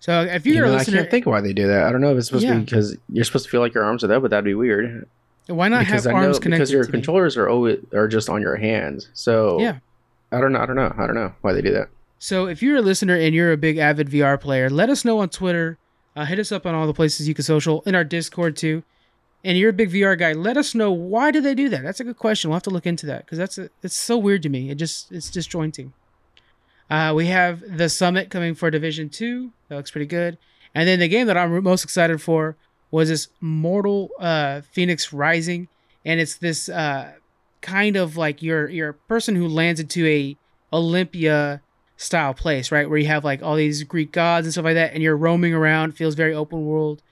[0.00, 1.84] So if You you're know, a I listener, can't think why they do that.
[1.84, 3.84] I don't know if it's supposed to be because you're supposed to feel like your
[3.84, 5.08] arms are there, but that'd be weird.
[5.46, 6.58] why not because have I know arms connected?
[6.62, 6.92] because your to me?
[6.92, 9.08] controllers are always are just on your hands.
[9.14, 9.78] So Yeah.
[10.30, 10.60] I don't know.
[10.60, 10.92] I don't know.
[10.98, 11.88] I don't know why they do that.
[12.18, 15.18] So if you're a listener and you're a big avid VR player, let us know
[15.18, 15.78] on Twitter.
[16.16, 18.82] Uh, hit us up on all the places you can social in our Discord too.
[19.44, 20.32] And you're a big VR guy.
[20.32, 21.84] Let us know why do they do that.
[21.84, 22.50] That's a good question.
[22.50, 24.70] We'll have to look into that because that's a, it's so weird to me.
[24.70, 25.92] It just it's disjointing.
[26.90, 29.52] Uh, we have the summit coming for Division Two.
[29.68, 30.38] That looks pretty good.
[30.74, 32.56] And then the game that I'm most excited for
[32.90, 35.68] was this Mortal uh, Fenyx Rising,
[36.04, 37.12] and it's this uh,
[37.60, 40.36] kind of like you're you're a person who lands into a
[40.72, 41.62] Olympia
[41.98, 42.88] style place, right?
[42.88, 45.52] Where you have like all these Greek gods and stuff like that, and you're roaming
[45.52, 45.92] around.
[45.92, 47.02] Feels very open world,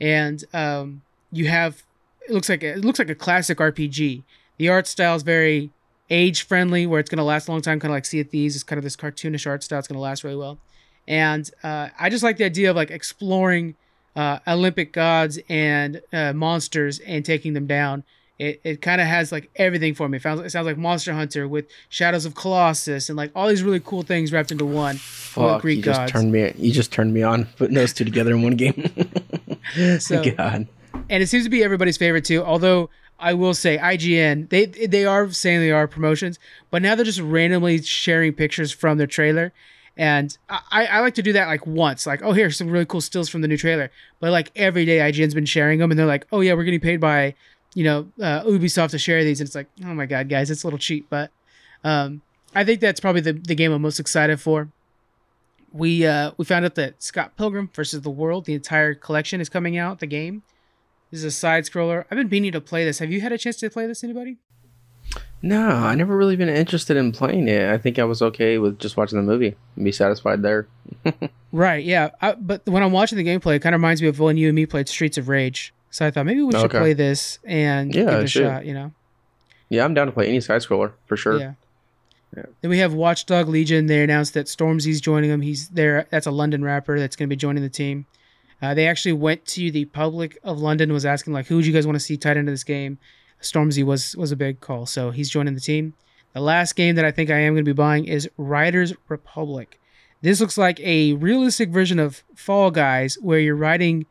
[0.00, 1.84] and um, you have
[2.28, 4.24] it looks like it looks like a classic RPG.
[4.56, 5.70] The art style is very
[6.08, 8.56] age friendly, where it's gonna last a long time, kind of like Sea of Thieves.
[8.56, 9.78] It's kind of this cartoonish art style.
[9.78, 10.58] It's gonna last really well,
[11.06, 13.76] and uh, I just like the idea of like exploring
[14.16, 18.04] uh, Olympic gods and uh, monsters and taking them down.
[18.40, 20.16] It, it kind of has like everything for me.
[20.16, 23.62] It sounds, it sounds like Monster Hunter with Shadows of Colossus and like all these
[23.62, 24.96] really cool things wrapped into one.
[24.96, 26.12] Fuck, Greek you just gods.
[26.12, 26.50] turned me.
[26.56, 28.90] You just turned me on putting those two together in one game.
[30.00, 30.66] So- God,
[31.10, 32.42] and it seems to be everybody's favorite too.
[32.42, 32.88] Although
[33.18, 36.38] I will say IGN, they they are saying they are promotions,
[36.70, 39.52] but now they're just randomly sharing pictures from their trailer.
[39.96, 43.02] And I, I like to do that like once, like oh here's some really cool
[43.02, 43.90] stills from the new trailer.
[44.18, 46.80] But like every day IGN's been sharing them, and they're like oh yeah we're getting
[46.80, 47.34] paid by
[47.74, 50.64] you know uh, Ubisoft to share these, and it's like oh my god guys it's
[50.64, 51.30] a little cheap, but
[51.84, 52.22] um,
[52.54, 54.68] I think that's probably the, the game I'm most excited for.
[55.72, 59.48] We uh, we found out that Scott Pilgrim versus the World, the entire collection is
[59.48, 60.00] coming out.
[60.00, 60.42] The game.
[61.10, 62.04] This is a side scroller.
[62.08, 63.00] I've been meaning to play this.
[63.00, 64.04] Have you had a chance to play this?
[64.04, 64.38] Anybody?
[65.42, 67.68] no, I never really been interested in playing it.
[67.68, 70.68] I think I was okay with just watching the movie and be satisfied there.
[71.52, 71.84] Right.
[71.84, 72.10] Yeah.
[72.20, 74.48] I, but when I'm watching the gameplay, it kind of reminds me of when you
[74.48, 75.74] and me played Streets of Rage.
[75.90, 76.78] So I thought maybe we should Okay.
[76.78, 78.42] play this and Yeah, give it a should.
[78.44, 78.66] shot.
[78.66, 78.92] You know.
[79.68, 81.38] Yeah, I'm down to play any side scroller for sure.
[81.38, 81.52] Yeah.
[82.36, 82.44] Yeah.
[82.60, 83.86] Then we have Watchdog Legion.
[83.86, 85.40] They announced that Stormzy's joining them.
[85.42, 86.06] He's there.
[86.10, 88.06] That's a London rapper that's going to be joining the team.
[88.62, 91.72] Uh, they actually went to the public of London, was asking like, who would you
[91.72, 92.98] guys want to see tied into this game?
[93.42, 95.94] Stormzy was was a big call, so he's joining the team.
[96.34, 99.80] The last game that I think I am going to be buying is Riders Republic.
[100.22, 104.04] This looks like a realistic version of Fall Guys, where you're riding.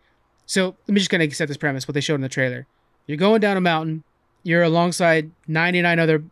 [0.49, 1.87] So let me just kind of set this premise.
[1.87, 2.65] What they showed in the trailer:
[3.05, 4.03] you're going down a mountain.
[4.41, 6.23] You're alongside 99 other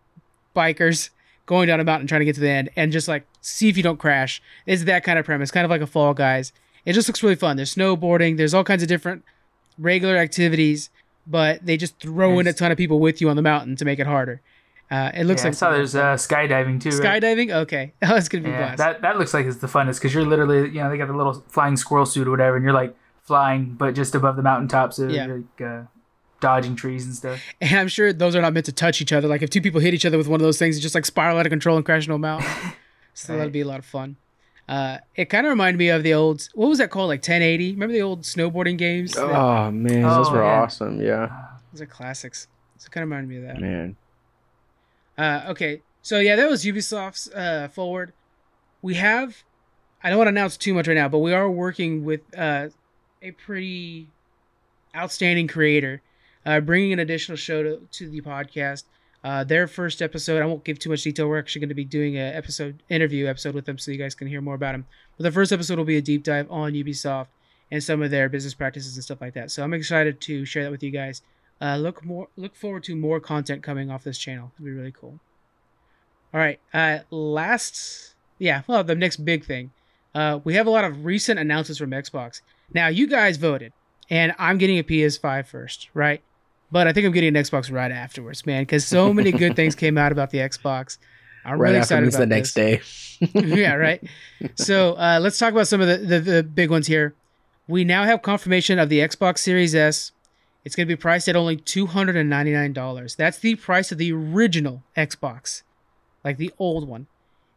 [0.55, 1.11] bikers
[1.45, 3.77] going down a mountain trying to get to the end and just like see if
[3.77, 4.41] you don't crash.
[4.65, 6.51] It's that kind of premise, kind of like a Fall Guys.
[6.83, 7.57] It just looks really fun.
[7.57, 9.23] There's snowboarding, there's all kinds of different
[9.77, 10.89] regular activities,
[11.27, 13.85] but they just throw in a ton of people with you on the mountain to
[13.85, 14.41] make it harder.
[14.89, 16.89] Uh, it looks yeah, I like saw there's uh, skydiving too.
[16.89, 17.21] right?
[17.21, 17.53] skydiving.
[17.53, 18.77] Okay, oh, that's gonna be Yeah, blast.
[18.79, 21.13] that that looks like it's the funnest because you're literally, you know, they got the
[21.13, 22.95] little flying squirrel suit or whatever, and you're like
[23.27, 25.25] flying, but just above the mountaintop, so Yeah.
[25.27, 25.81] like uh,
[26.39, 27.41] dodging trees and stuff.
[27.61, 29.27] and I'm sure those are not meant to touch each other.
[29.27, 31.05] Like if two people hit each other with one of those things, it just like
[31.05, 32.49] spiral out of control and crash into a mountain.
[33.13, 33.37] so Right.
[33.39, 34.15] that'd be a lot of fun.
[34.69, 37.71] Uh, it kind of reminded me of the old what was that called like 1080?
[37.73, 39.13] Remember the old snowboarding games?
[39.13, 40.61] That- Oh man, those Oh, were yeah.
[40.63, 41.01] awesome.
[41.01, 41.29] Yeah,
[41.71, 42.47] Those are classics.
[42.77, 43.61] So it kind of reminded me of that.
[43.61, 43.95] man.
[45.17, 48.13] Uh, okay, So yeah, that was Ubisoft's uh, forward.
[48.81, 49.43] We have,
[50.03, 52.67] I don't want to announce too much right now, but we are working with uh,
[53.21, 54.07] a pretty
[54.95, 56.01] outstanding creator,
[56.45, 58.83] uh, bringing an additional show to, to the podcast.
[59.23, 61.27] Uh, their first episode, I won't give too much detail.
[61.27, 64.15] We're actually going to be doing an episode interview episode with them, so you guys
[64.15, 64.85] can hear more about them.
[65.17, 67.27] But the first episode will be a deep dive on Ubisoft
[67.71, 69.51] and some of their business practices and stuff like that.
[69.51, 71.21] So I'm excited to share that with you guys.
[71.59, 74.51] Uh, look more, look forward to more content coming off this channel.
[74.55, 75.19] It'll be really cool.
[76.33, 76.59] All right.
[76.73, 78.61] Uh, last, yeah.
[78.67, 79.71] Well, the next big thing.
[80.13, 82.41] Uh, we have a lot of recent announcements from Xbox.
[82.73, 83.73] Now, you guys voted,
[84.09, 86.21] and I'm getting a PS5 first, right?
[86.71, 89.75] But I think I'm getting an Xbox right afterwards, man, because so many good things
[89.75, 90.97] came out about the Xbox.
[91.45, 93.17] I'm right really excited about the next this.
[93.19, 93.29] day.
[93.33, 94.03] yeah, right.
[94.55, 97.15] So uh, let's talk about some of the, the, the big ones here.
[97.67, 100.11] We now have confirmation of the Xbox Series S.
[100.65, 103.15] It's going to be priced at only $299.
[103.15, 105.63] That's the price of the original Xbox,
[106.25, 107.07] like the old one.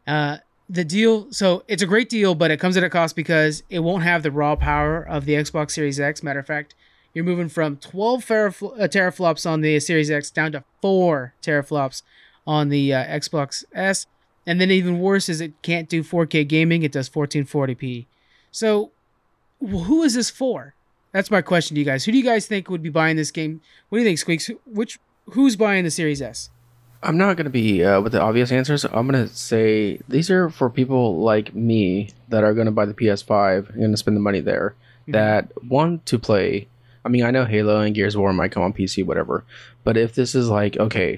[0.07, 0.37] Uh,
[0.69, 3.79] the deal, so it's a great deal, but it comes at a cost because it
[3.79, 6.23] won't have the raw power of the Xbox Series X.
[6.23, 6.75] Matter of fact,
[7.13, 12.03] you're moving from 12 terafl- uh, teraflops on the Series X down to 4 teraflops
[12.47, 14.07] on the uh, Xbox S.
[14.45, 18.05] And then even worse is it can't do 4K gaming, it does 1440p.
[18.51, 18.91] So,
[19.61, 20.73] wh- who is this for?
[21.11, 22.05] That's my question to you guys.
[22.05, 23.61] Who do you guys think would be buying this game?
[23.89, 24.49] What do you think, Squeaks?
[24.65, 24.99] Which
[25.31, 26.49] who's buying the Series S?
[27.03, 28.83] I'm not gonna be uh, with the obvious answers.
[28.85, 33.69] I'm gonna say these are for people like me that are gonna buy the PS5
[33.71, 34.75] and gonna spend the money there.
[35.07, 35.13] Mhm.
[35.13, 36.67] That want to play.
[37.03, 39.43] I mean, I know Halo and Gears of War might come on PC, whatever.
[39.83, 41.17] But if this is like, okay,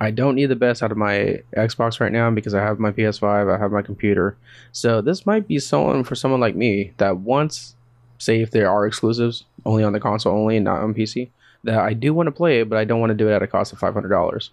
[0.00, 2.90] I don't need the best out of my Xbox right now because I have my
[2.90, 4.36] PS5, I have my computer.
[4.72, 7.76] So this might be someone for someone like me that wants,
[8.18, 11.30] say, if there are exclusives only on the console only and not on PC,
[11.62, 13.42] that I do want to play it, but I don't want to do it at
[13.42, 14.50] a cost of five hundred dollars.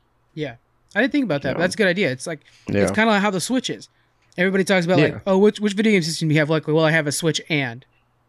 [0.97, 1.53] I didn't think about that.
[1.55, 2.11] But that's a good idea.
[2.11, 2.81] It's like Yeah.
[2.81, 3.89] it's kind of like how the Switch is.
[4.37, 5.05] Everybody talks about Yeah.
[5.05, 6.49] like, oh, which which video game system do you have?
[6.49, 7.85] Like, well, I have a Switch and.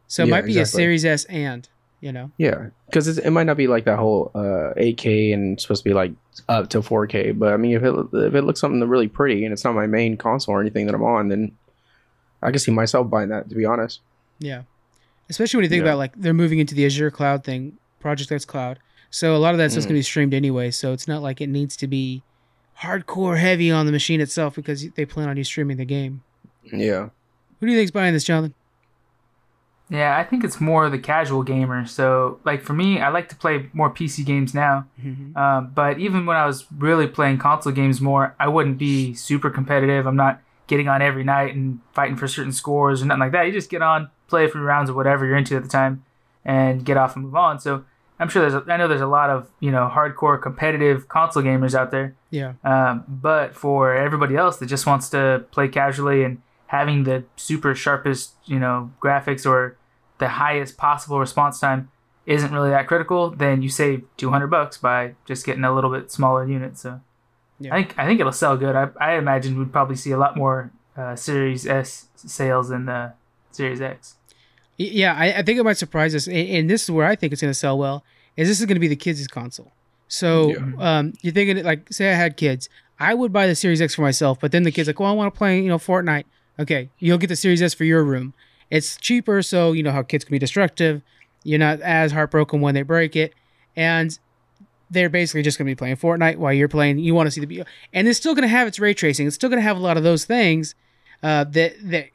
[0.06, 0.64] So it Yeah, might be a.
[0.66, 1.68] Series S and,
[2.00, 2.30] you know.
[2.38, 5.94] Yeah, because it might not be like that whole uh, 8K and supposed to be
[5.94, 6.12] like
[6.48, 7.38] up to 4K.
[7.38, 9.86] But I mean, if it if it looks something really pretty and it's not my
[9.86, 11.52] main console or anything that I'm on, then
[12.42, 13.48] I can see myself buying that.
[13.50, 14.00] To be honest,
[14.38, 14.62] Yeah.
[15.30, 15.90] Especially when you think Yeah.
[15.90, 18.76] about like they're moving into the Azure cloud thing, Project xCloud.
[19.10, 19.82] So a lot of that's Mm.
[19.84, 20.70] gonna be streamed anyway.
[20.70, 22.22] So it's not like it needs to be
[22.82, 26.22] hardcore heavy on the machine itself because they plan on you streaming the game.
[26.64, 27.08] yeah,
[27.60, 28.54] Who do you think's buying this, Jonathan?
[29.90, 31.86] Yeah, I think it's more the casual gamer.
[31.86, 34.86] So, like for me, I like to play more PC games now.
[35.34, 39.48] Um, but even when I was really playing console games more, I wouldn't be super
[39.48, 40.06] competitive.
[40.06, 43.44] I'm not getting on every night and fighting for certain scores or nothing like that.
[43.46, 46.04] You just get on, play a few rounds of whatever you're into at the time,
[46.44, 47.58] and get off and move on.
[47.58, 47.84] So
[48.20, 51.42] I'm sure there's, a, I know there's a lot of you know hardcore competitive console
[51.42, 52.14] gamers out there.
[52.30, 52.54] Yeah.
[52.64, 57.74] Um, but for everybody else that just wants to play casually and having the super
[57.74, 59.76] sharpest, you know, graphics or
[60.18, 61.90] the highest possible response time
[62.26, 66.10] isn't really that critical, then you save 200 bucks by just getting a little bit
[66.10, 66.76] smaller unit.
[66.76, 67.00] So
[67.58, 67.74] Yeah.
[67.74, 68.76] I think I think it'll sell good.
[68.76, 73.14] I, I imagine we'd probably see a lot more uh, Series S sales than the
[73.52, 74.16] Series X.
[74.78, 77.32] Yeah, I, I think it might surprise us, and, and this is where I think
[77.32, 78.04] it's going to sell well.
[78.36, 79.72] Is this is going to be the kids' console?
[80.06, 80.98] So, Yeah.
[80.98, 82.68] um, you're thinking like, say I had kids,
[83.00, 85.14] I would buy the Series X for myself, but then the kids like, well, I
[85.14, 86.24] want to play, you know, Fortnite.
[86.60, 88.34] Okay, you'll get the Series S for your room.
[88.70, 91.02] It's cheaper, so you know how kids can be destructive.
[91.44, 93.34] You're not as heartbroken when they break it,
[93.76, 94.16] and
[94.90, 96.98] they're basically just going to be playing Fortnite while you're playing.
[96.98, 99.26] You want to see the and it's still going to have its ray tracing.
[99.26, 100.74] It's still going to have a lot of those things
[101.22, 102.06] uh, that that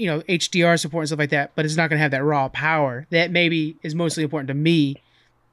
[0.00, 2.24] you know HDR support and stuff like that, but it's not going to have that
[2.24, 4.96] raw power that maybe is mostly important to me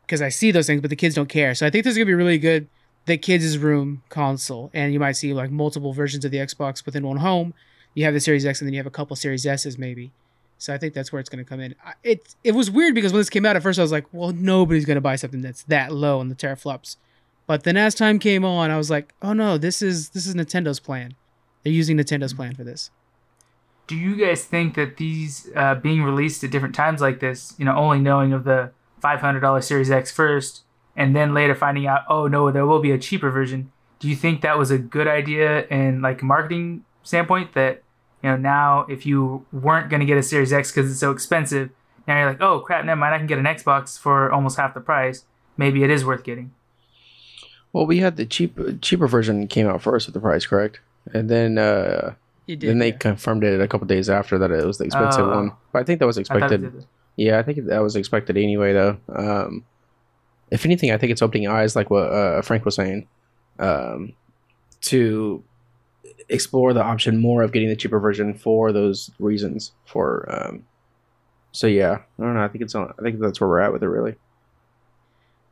[0.04, 1.54] because I see those things, but the kids don't care.
[1.54, 2.68] So I think this is going to be really good.
[3.06, 7.06] The kids' room console, and you might see like multiple versions of the Xbox within
[7.06, 7.54] one home.
[7.94, 10.12] You have the Series X, and then you have a couple Series S's maybe.
[10.58, 11.76] So I think that's where it's going to come in.
[12.04, 14.32] It it was weird because when this came out at first, I was like, well,
[14.32, 16.96] nobody's going to buy something that's that low on the teraflops.
[17.46, 20.36] But then as time came on, I was like, oh no, this is this is
[20.36, 21.16] Nintendo's plan.
[21.64, 22.38] They're using Nintendo's mm-hmm.
[22.38, 22.92] plan for this.
[23.88, 27.66] Do you guys think that these uh, being released at different times like this, you
[27.66, 28.72] know, only knowing of the
[29.02, 30.64] $500 Series X first,
[30.96, 33.72] and then later finding out, oh no, there will be a cheaper version.
[34.00, 37.54] Do you think that was a good idea in like a marketing standpoint?
[37.54, 37.82] That
[38.22, 41.12] you know now if you weren't going to get a Series X because it's so
[41.12, 41.70] expensive,
[42.08, 44.74] now you're like, oh crap, never mind, I can get an Xbox for almost half
[44.74, 45.24] the price.
[45.56, 46.52] Maybe it is worth getting.
[47.74, 50.80] well, we had the cheap cheaper version came out first with the price, correct?
[51.14, 52.16] And then uh,
[52.48, 52.70] It did.
[52.70, 52.98] then they yeah.
[52.98, 55.36] confirmed it a couple days after that it was the expensive Oh.
[55.36, 55.52] one.
[55.74, 56.86] But I think that was I thought it expected.
[57.18, 58.98] Yeah, I think that was expected anyway, though.
[59.10, 59.66] Um,
[60.52, 63.08] if anything, I think it's opening eyes, like what uh, Frank was saying,
[63.60, 64.14] um,
[64.82, 65.44] to
[66.30, 69.72] explore the option more of getting the cheaper version for those reasons.
[69.86, 70.66] For um,
[71.52, 72.44] so yeah, I don't know.
[72.44, 72.94] I think it's on.
[72.98, 74.16] I think that's where we're at with it, really.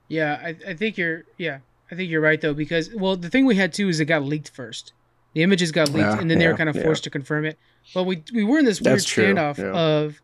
[0.07, 1.23] Yeah, I, I think you're.
[1.37, 1.59] Yeah,
[1.91, 4.23] I think you're right though because well, the thing we had too is it got
[4.23, 4.93] leaked first.
[5.35, 6.83] The images got leaked, Yeah, and then they were kind of yeah.
[6.83, 7.59] forced to confirm it.
[7.93, 9.71] But we we were in this weird That's standoff yeah.
[9.71, 10.21] of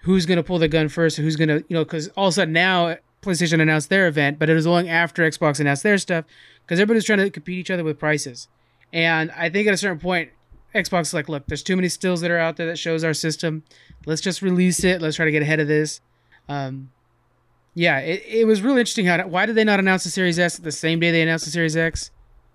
[0.00, 2.52] who's gonna pull the gun first, who's gonna you know because all of a sudden
[2.52, 6.24] now PlayStation announced their event, but it was long after Xbox announced their stuff
[6.62, 8.48] because everybody's trying to compete each other with prices.
[8.92, 10.30] And I think at a certain point,
[10.74, 13.14] Xbox is like, look, there's too many stills that are out there that shows our
[13.14, 13.62] system.
[14.06, 15.00] Let's just release it.
[15.02, 16.00] Let's try to get ahead of this.
[16.48, 16.90] Um,
[17.74, 20.56] yeah, it, it was really interesting how why did they not announce the Series S
[20.58, 22.10] the same day they announced the Series X?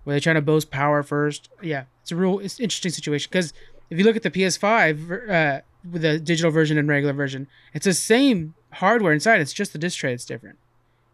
[0.05, 1.49] Were they trying to boast power first?
[1.61, 3.53] Yeah, it's a real it's interesting situation because
[3.89, 7.85] if you look at the PS5 uh, with the digital version and regular version, it's
[7.85, 9.41] the same hardware inside.
[9.41, 10.57] It's just the disc tray that's different,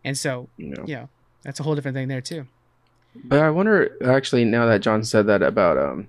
[0.04, 0.84] and so You know.
[0.86, 1.06] yeah,
[1.44, 2.48] that's a whole different thing there too.
[3.26, 6.08] But I wonder, actually, now that John said that about um,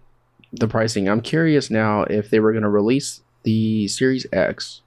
[0.52, 4.82] the pricing, I'm curious now if they were going to release the Series X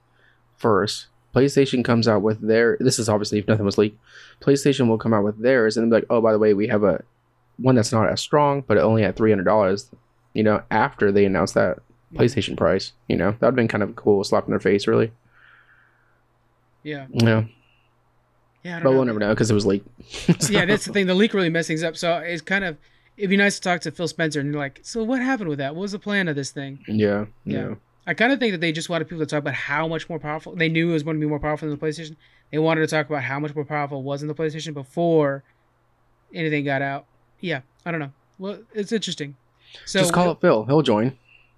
[0.56, 1.06] first.
[1.34, 2.78] PlayStation comes out with their.
[2.80, 3.98] This is obviously if nothing was leaked.
[4.40, 6.68] PlayStation will come out with theirs, and then be like, oh, by the way, we
[6.68, 7.04] have a
[7.58, 9.90] one that's not as strong, but only at three hundred dollars.
[10.34, 11.78] You know, after they announced that
[12.14, 15.12] PlayStation price, you know, that'd been kind of a cool slap in their face, really.
[16.82, 17.44] Yeah, Yeah,
[18.62, 18.96] yeah, I don't but know.
[18.96, 19.88] we'll never know because it was leaked.
[20.50, 21.06] yeah, that's the thing.
[21.06, 21.96] The leak really messed things up.
[21.96, 22.76] So it's kind of
[23.16, 25.58] it'd be nice to talk to Phil Spencer and you're like, so what happened with
[25.58, 25.74] that?
[25.74, 26.80] What was the plan of this thing?
[26.86, 27.68] yeah, Yeah.
[27.70, 27.74] yeah.
[28.08, 30.20] I kind of think that they just wanted people to talk about how much more
[30.20, 32.14] powerful they knew it was going to be more powerful than the PlayStation.
[32.52, 35.42] They wanted to talk about how much more powerful it was in the PlayStation before
[36.32, 37.06] anything got out.
[37.40, 38.12] Yeah, I don't know.
[38.38, 39.36] Well, it's interesting.
[39.84, 40.64] So Just call up Phil.
[40.64, 41.16] He'll join.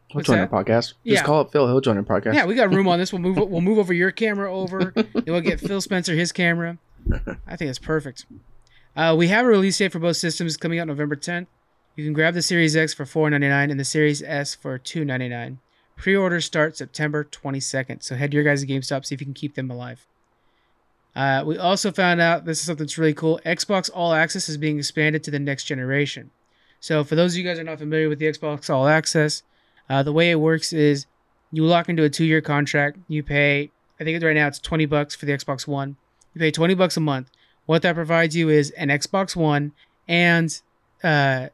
[0.09, 0.53] He'll join that?
[0.53, 0.95] our podcast.
[1.05, 1.15] Yeah.
[1.15, 1.67] Just call up Phil.
[1.67, 2.35] He'll join our podcast.
[2.35, 3.13] Yeah, we got room on this.
[3.13, 3.37] We'll move.
[3.49, 4.93] We'll move over your camera over.
[4.95, 6.79] then we'll get Phil Spencer his camera.
[7.47, 8.27] I think it's perfect.
[8.97, 11.47] Uh, we have a release date for both systems coming out November 10th.
[11.97, 15.59] You can grab the Series X for $4.99 and the Series S for $2.99.
[15.97, 19.35] Pre-orders start September 22nd, so head to your guys' to GameStop see if you can
[19.35, 20.07] keep them alive.
[21.17, 23.41] Uh, we also found out this is something that's really cool.
[23.45, 26.31] Xbox All Access is being expanded to the next generation.
[26.81, 29.43] So for those of you guys are not familiar with the Xbox All Access,
[29.89, 31.07] uh, the way it works is
[31.51, 32.99] you lock into a two-year contract.
[33.09, 35.97] You pay, I think right now it's 20 bucks for the Xbox One.
[36.35, 37.31] You pay 20 bucks a month.
[37.67, 39.73] What that provides you is an Xbox One,
[40.07, 40.59] and
[41.03, 41.49] uh,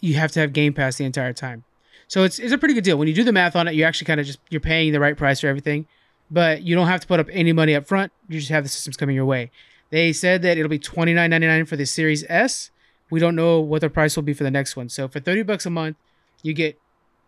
[0.00, 1.64] you have to have Game Pass the entire time.
[2.06, 2.96] So it's, it's a pretty good deal.
[2.96, 5.00] When you do the math on it, you actually kind of just you're paying the
[5.00, 5.86] right price for everything,
[6.30, 8.12] but you don't have to put up any money up front.
[8.28, 9.50] You just have the systems coming your way.
[9.90, 12.70] They said that it'll be twenty nine ninety nine for the Series S.
[13.10, 14.88] We don't know what the price will be for the next one.
[14.88, 15.96] So for thirty bucks a month,
[16.42, 16.78] you get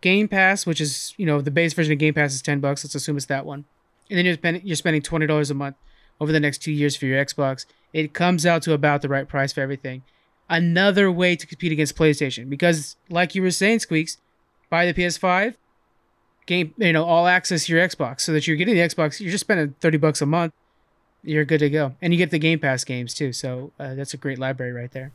[0.01, 2.83] Game Pass, which is you know the base version of Game Pass is ten bucks.
[2.83, 3.65] Let's assume it's that one,
[4.09, 5.75] and then you're spending you're spending twenty dollars a month
[6.19, 7.65] over the next two years for your Xbox.
[7.93, 10.03] It comes out to about the right price for everything.
[10.49, 14.17] Another way to compete against PlayStation because, like you were saying, Squeaks,
[14.69, 15.55] buy the PS5,
[16.45, 19.19] game you know all access to your Xbox, so that you're getting the Xbox.
[19.19, 20.53] You're just spending thirty bucks a month.
[21.23, 23.31] You're good to go, and you get the Game Pass games too.
[23.33, 25.11] So uh, that's a great library right there.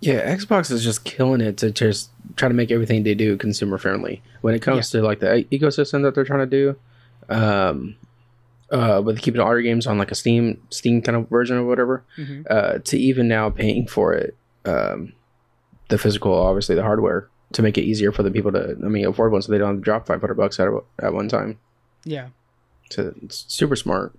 [0.00, 3.78] Yeah, Xbox is just killing it to just try to make everything they do consumer
[3.78, 4.20] friendly.
[4.40, 6.76] When it comes to like the ecosystem that they're trying to do,
[7.28, 7.94] um,
[8.72, 11.64] uh, with keeping all your games on like a Steam Steam kind of version or
[11.64, 15.12] whatever, hmm uh, to even now paying for it, um,
[15.88, 19.06] the physical, obviously the hardware, to make it easier for the people to, I mean,
[19.06, 20.68] afford one, so they don't have to drop five hundred bucks at
[21.00, 21.58] at one time.
[22.04, 22.28] Yeah.
[22.90, 24.14] So it's super smart.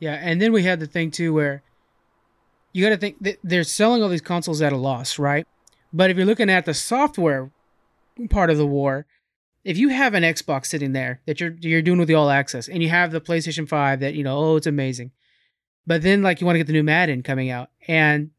[0.00, 1.62] Yeah, and then we had the thing too where
[2.72, 5.46] you got to think that they're selling all these consoles at a loss, right?
[5.92, 7.50] But if you're looking at the software
[8.30, 9.06] part of the war,
[9.62, 12.68] if you have an Xbox sitting there that you're you're doing with the all access,
[12.68, 15.12] and you have the PlayStation Five that you know, oh, it's amazing,
[15.86, 18.30] but then like you want to get the new Madden coming out, and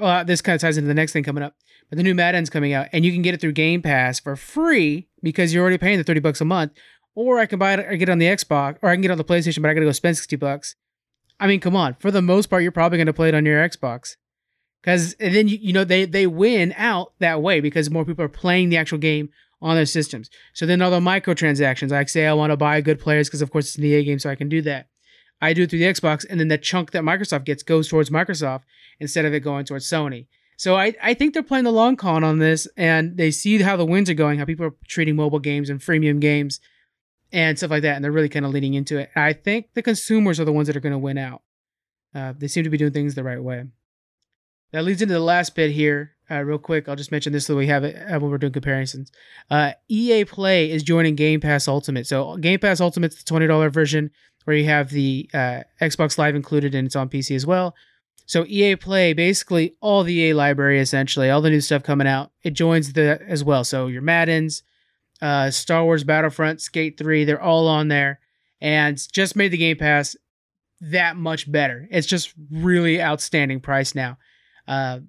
[0.00, 1.54] uh, this kind of ties into the next thing coming up.
[1.90, 4.36] But the new Madden's coming out, and you can get it through Game Pass for
[4.36, 6.72] free because you're already paying the thirty bucks a month.
[7.16, 9.10] Or I can buy it or get it on the Xbox, or I can get
[9.10, 10.76] it on the PlayStation, but I got to go spend sixty bucks.
[11.40, 11.96] I mean, come on.
[11.98, 14.16] For the most part, you're probably to play it on your Xbox,
[14.80, 18.28] because then you, you know they they win out that way because more people are
[18.28, 19.30] playing the actual game
[19.60, 20.30] on their systems.
[20.54, 23.50] So then all the microtransactions, like say I want to buy good players because of
[23.50, 24.86] course it's an EA game, so I can do that.
[25.42, 28.10] I do it through the Xbox, and then the chunk that Microsoft gets goes towards
[28.10, 28.62] Microsoft
[29.00, 30.26] instead of it going towards Sony.
[30.60, 33.78] So I, I think they're playing the long con on this, and they see how
[33.78, 36.60] the winds are going, how people are treating mobile games and freemium games
[37.32, 39.08] and stuff like that, and they're really kind of leaning into it.
[39.16, 41.40] I think the consumers are the ones that are going to win out.
[42.14, 43.64] Uh, they seem to be doing things the right way.
[44.72, 46.12] That leads into the last bit here.
[46.30, 48.52] Uh, real quick, I'll just mention this so we have it uh, when we're doing
[48.52, 49.10] comparisons.
[49.50, 52.06] Uh, EA Play is joining Game Pass Ultimate.
[52.06, 54.10] So Game Pass Ultimate's the twenty dollar version
[54.44, 57.74] where you have the uh, Xbox Live included and it's on PC as well.
[58.30, 62.30] So EA Play, basically all the EA library, essentially all the new stuff coming out,
[62.44, 63.64] it joins the as well.
[63.64, 64.62] So your Maddens,
[65.20, 68.20] uh, Star Wars Battlefront, Skate 3, they're all on there
[68.60, 70.14] and just made the Game Pass
[70.80, 71.88] that much better.
[71.90, 74.16] It's just really outstanding price now.
[74.68, 75.00] Uh,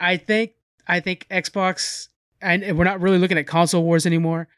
[0.00, 0.52] I think
[0.86, 2.08] I think Xbox
[2.40, 4.48] and we're not really looking at console wars anymore,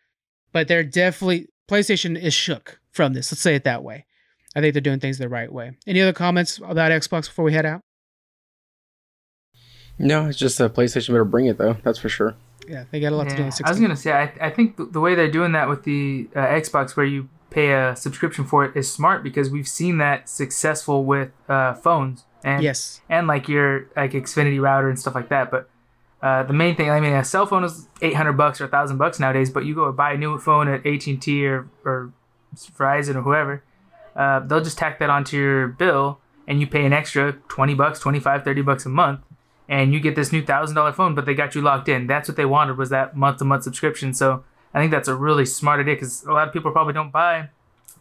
[0.52, 3.32] but they're definitely PlayStation is shook from this.
[3.32, 4.06] Let's say it that way.
[4.54, 5.72] I think they're doing things the right way.
[5.86, 7.80] Any other comments about Xbox before we head out?
[9.98, 11.76] No, it's just a PlayStation better bring it though.
[11.84, 12.34] That's for sure.
[12.66, 13.42] Yeah, they got a lot Yeah, to do.
[13.42, 15.84] In I was gonna say, I, I think the, the way they're doing that with
[15.84, 19.98] the uh, Xbox, where you pay a subscription for it, is smart because we've seen
[19.98, 25.14] that successful with uh, phones and yes, and like your like Xfinity router and stuff
[25.14, 25.50] like that.
[25.50, 25.68] But
[26.22, 28.98] uh, the main thing, I mean, a cell phone is eight hundred bucks or thousand
[28.98, 29.50] bucks nowadays.
[29.50, 32.12] But you go buy a new phone at AT and T or or
[32.54, 33.64] Verizon or whoever,
[34.20, 37.98] uh, they'll just tack that onto your bill, and you pay an extra twenty bucks,
[38.00, 39.20] 25, 30 bucks a month,
[39.68, 41.14] and you get this new thousand dollar phone.
[41.14, 42.06] But they got you locked in.
[42.06, 44.12] That's what they wanted was that month to month subscription.
[44.14, 44.44] So
[44.74, 47.48] I think that's a really smart idea because a lot of people probably don't buy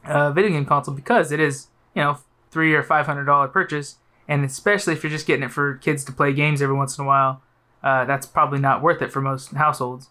[0.06, 2.20] a video game console because it is you know
[2.52, 3.98] three or five hundred dollar purchase
[4.30, 7.04] and especially if you're just getting it for kids to play games every once in
[7.04, 7.42] a while,
[7.84, 10.10] uh, that's probably not worth it for most households.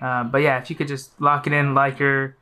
[0.00, 2.36] Uh, but yeah, if you could just lock it in like your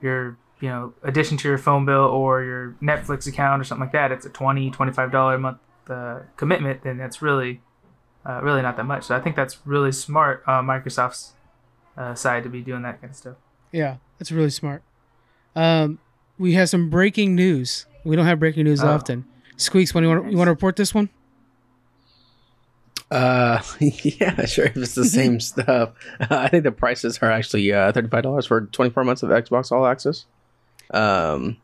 [0.00, 3.92] your you know addition to your phone bill or your Netflix account or something like
[3.92, 5.58] that, it's a 20 25 dollar a month
[5.90, 7.60] uh, commitment, then that's really
[8.24, 9.04] uh, really not that much.
[9.04, 11.32] So I think that's really smart uh, Microsoft's
[11.98, 13.36] uh, side to be doing that kind of stuff.
[13.72, 14.82] yeah, that's really smart.
[15.54, 15.98] Um,
[16.38, 17.84] we have some breaking news.
[18.04, 18.88] We don't have breaking news Oh.
[18.88, 19.26] often.
[19.56, 21.10] Squeaks, when you want you want to report this one?
[23.10, 24.66] Uh, yeah, sure.
[24.66, 25.90] If it's the same stuff,
[26.20, 29.30] I think the prices are actually uh, thirty five dollars for twenty four months of
[29.30, 30.24] Xbox All Access.
[30.92, 31.56] Um,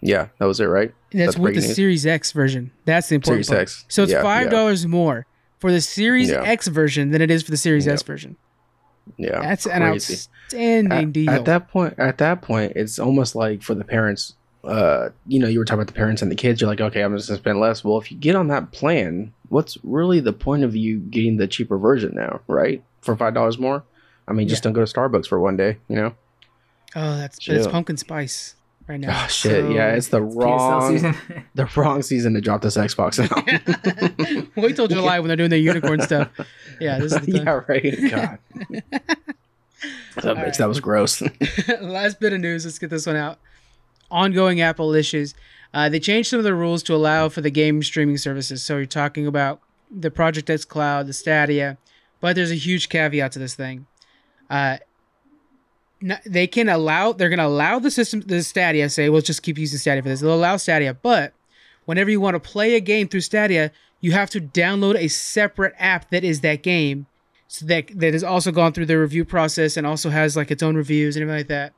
[0.00, 0.92] yeah, that was it, right?
[1.12, 1.74] That's, with the news.
[1.74, 2.70] Series X version.
[2.84, 3.62] That's the important Series part.
[3.62, 3.84] X.
[3.88, 5.26] So it's Yeah, five dollars more
[5.58, 6.42] for the Series Yeah.
[6.42, 7.94] X version than it is for the Series Yeah.
[7.94, 8.36] S version.
[9.16, 11.30] Yeah, That's an outstanding at, deal.
[11.30, 15.48] at that point at that point it's almost like for the parents uh you know
[15.48, 17.38] you were talking about the parents and the kids you're like okay i'm just gonna
[17.38, 20.98] spend less well if you get on that plan what's really the point of you
[20.98, 23.82] getting the cheaper version now right for five dollars more
[24.28, 24.64] i mean just Yeah.
[24.64, 26.14] don't go to starbucks for one day you know
[26.94, 28.56] oh, that's it's pumpkin spice
[28.88, 29.22] right now.
[29.24, 31.14] oh shit yeah it's the PSL wrong season.
[31.54, 35.58] the wrong season to drop this xbox out Wait till July when they're doing the
[35.58, 36.30] unicorn stuff.
[36.80, 37.44] Yeah, this is the time.
[37.46, 38.38] yeah right god
[40.16, 41.22] that, All bitch, that was gross
[41.80, 42.64] Last bit of news.
[42.64, 43.38] Let's get this one out.
[44.10, 45.34] Ongoing Apple issues.
[45.72, 48.64] Uh, they changed some of the rules to allow for the game streaming services.
[48.64, 49.60] So you're talking about
[49.90, 51.76] the Project xCloud, the Stadia,
[52.20, 53.86] but there's a huge caveat to this thing.
[54.50, 54.87] Uh, n-
[56.26, 57.12] they can allow.
[57.12, 58.88] They're going to allow the system, the Stadia.
[58.88, 60.20] Say, we'll just keep using Stadia for this.
[60.20, 61.34] They'll allow Stadia, but
[61.84, 65.74] whenever you want to play a game through Stadia, you have to download a separate
[65.78, 67.06] app that is that game
[67.48, 70.62] so that that has also gone through the review process and also has like its
[70.62, 71.72] own reviews and everything like that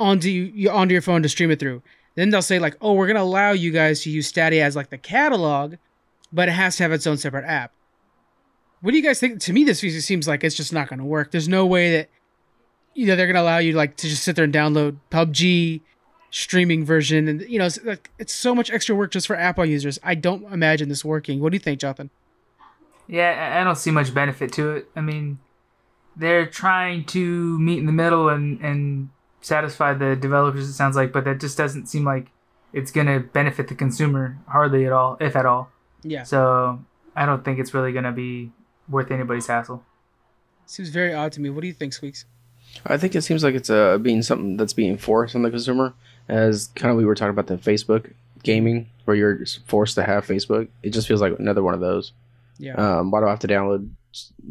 [0.00, 1.82] onto you onto your phone to stream it through.
[2.16, 4.90] Then they'll say like, "Oh, we're gonna allow you guys to use Stadia as like
[4.90, 5.76] the catalog,
[6.32, 7.72] but it has to have its own separate app."
[8.80, 9.40] What do you guys think?
[9.42, 11.30] To me, this seems like it's just not gonna work.
[11.30, 12.10] There's no way that
[12.94, 15.80] you know they're gonna allow you like to just sit there and download PUBG
[16.30, 19.64] streaming version, and you know it's like it's so much extra work just for Apple
[19.66, 19.98] users.
[20.02, 21.40] I don't imagine this working.
[21.40, 22.10] What do you think, Jonathan?
[23.06, 24.88] Yeah, I- I don't see much benefit to it.
[24.94, 25.38] I mean,
[26.16, 29.08] they're trying to meet in the middle and and
[29.40, 30.68] satisfy the developers.
[30.68, 32.26] It sounds like, but that just doesn't seem like
[32.72, 35.70] it's gonna benefit the consumer hardly at all, if at all.
[36.02, 36.84] Yeah, So
[37.16, 38.52] I don't think it's really gonna be
[38.88, 39.84] worth anybody's hassle.
[40.66, 41.50] seems very odd to me.
[41.50, 42.26] What do you think, Squeaks?
[42.86, 45.94] I think it seems like it's uh, being something that's being forced on the consumer,
[46.28, 48.12] as kind of we were talking about the Facebook
[48.42, 50.68] gaming, where you're forced to have Facebook.
[50.82, 52.12] It just feels like another one of those.
[52.58, 52.74] Yeah.
[52.74, 53.90] Um, why do I have to download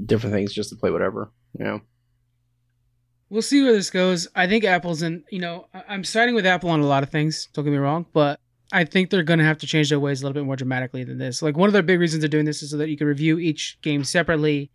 [0.06, 1.30] different things just to play whatever?
[1.58, 1.82] You know?
[3.30, 4.28] we'll see where this goes.
[4.36, 7.48] I think Apple's in, you know, I'm siding with Apple on a lot of things.
[7.54, 8.40] Don't get me wrong, but
[8.72, 11.04] I think they're going to have to change their ways a little bit more dramatically
[11.04, 11.42] than this.
[11.42, 13.40] Like one of their big reasons they're doing this is so that you can review
[13.40, 14.72] each game separately.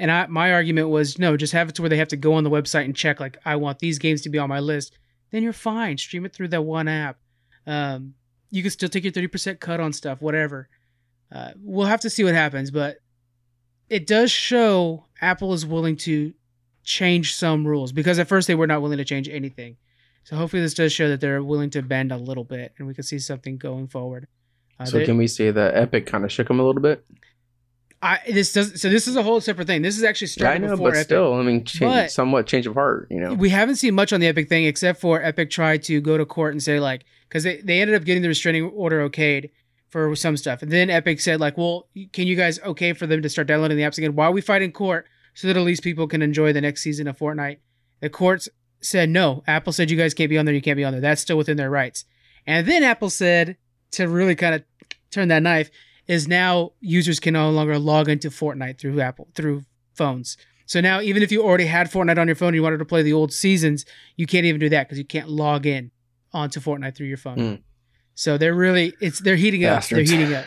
[0.00, 2.34] And I, my argument was no, just have it to where they have to go
[2.34, 4.96] on the website and check like I want these games to be on my list.
[5.32, 5.98] Then you're fine.
[5.98, 7.18] Stream it through that one app.
[7.66, 8.14] Um,
[8.50, 10.68] you can still take your 30% cut on stuff, whatever.
[11.30, 12.98] Uh, we'll have to see what happens, but
[13.90, 16.32] it does show Apple is willing to
[16.84, 19.76] change some rules because at first they were not willing to change anything.
[20.24, 22.94] So hopefully this does show that they're willing to bend a little bit and we
[22.94, 24.28] can see something going forward.
[24.78, 27.04] Uh, so they- can we say that Epic kind of shook them a little bit?
[28.00, 28.78] I this doesn't.
[28.78, 29.82] so this is a whole separate thing.
[29.82, 31.04] This is actually Yeah, I know, before but Epic.
[31.06, 33.08] still, I mean, change, But- somewhat change of heart.
[33.10, 33.34] You know?
[33.34, 36.24] We haven't seen much on the Epic thing except for Epic tried to go to
[36.24, 39.50] court and say like because they, they ended up getting the restraining order okayed
[39.90, 40.62] for some stuff.
[40.62, 43.76] And then Epic said like, well, can you guys okay for them to start downloading
[43.76, 46.52] the apps again while we fight in court so that at least people can enjoy
[46.52, 47.58] the next season of Fortnite?
[48.00, 48.48] The courts
[48.80, 49.42] said no.
[49.48, 50.54] Apple said you guys can't be on there.
[50.54, 51.00] You can't be on there.
[51.00, 52.04] That's still within their rights.
[52.46, 53.56] And then Apple said
[53.92, 54.62] to really kind of
[55.10, 55.70] turn that knife
[56.08, 60.36] is now users can no longer log into Fortnite through Apple through phones.
[60.66, 62.84] So now even if you already had Fortnite on your phone and you wanted to
[62.84, 63.84] play the old seasons,
[64.16, 65.90] you can't even do that because you can't log in
[66.32, 67.36] onto Fortnite through your phone.
[67.38, 67.62] Mm.
[68.14, 70.10] So they're really it's they're heating Bastards.
[70.10, 70.18] up.
[70.18, 70.44] They're heating up.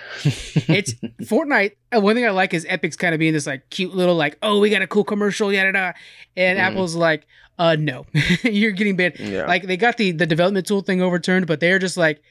[0.70, 0.94] It's
[1.32, 1.72] Fortnite.
[1.96, 4.38] uh, One thing I like is Epic's kind of being this like cute little like,
[4.44, 5.92] oh, we got a cool commercial, yada da,
[6.36, 6.62] and Mm.
[6.62, 7.26] Apple's like,
[7.58, 8.06] uh, no,
[8.44, 9.20] you're getting banned.
[9.20, 9.46] yeah.
[9.46, 12.22] Like they got the the development tool thing overturned, but they're just like,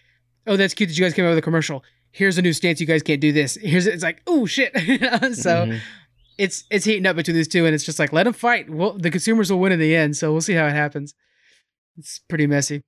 [0.47, 1.83] oh, that's cute that you guys came out with a commercial.
[2.13, 2.81] Here's a new stance.
[2.81, 3.57] You guys can't do this.
[3.61, 4.73] Here's it's like, oh shit.
[4.77, 4.81] so
[5.67, 5.81] Mhm.
[6.39, 8.69] it's it's heating up between these two, and it's just like let them fight.
[8.69, 10.17] Well, the consumers will win in the end.
[10.17, 11.15] So we'll see how it happens.
[11.97, 12.83] It's pretty messy.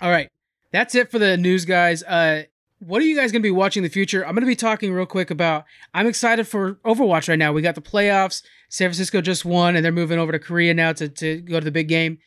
[0.00, 0.28] All right,
[0.72, 2.02] that's it for the news, guys.
[2.02, 2.44] Uh,
[2.80, 4.26] what are you guys gonna be watching in the future?
[4.26, 5.64] I'm gonna be talking real quick about.
[5.94, 7.52] I'm excited for Overwatch right now.
[7.52, 8.42] We got the playoffs.
[8.68, 11.64] San Francisco just won, and they're moving over to Korea now to to go to
[11.64, 12.18] the big game.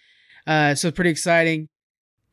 [0.48, 1.68] Uh, so it's pretty exciting.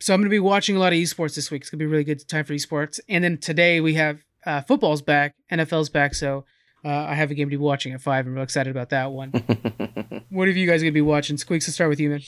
[0.04, 1.62] So I'm gonna be watching a lot of esports this week.
[1.62, 3.00] It's gonna be a really good time for esports.
[3.08, 6.14] And then today we have uh, football's back, NFL's back.
[6.14, 6.44] So
[6.84, 8.26] uh, I have a game to be watching at five.
[8.26, 9.30] I'm real excited about that one.
[10.28, 11.38] what are you guys gonna be watching?
[11.38, 12.20] Squeaks, let's start with you, man.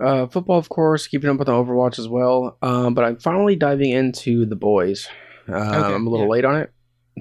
[0.00, 2.58] Uh, football, of course, keeping up with the Overwatch as well.
[2.60, 5.08] Um, but I'm finally diving into the boys.
[5.48, 6.32] Uh, I'm a little yeah.
[6.32, 6.72] late on it,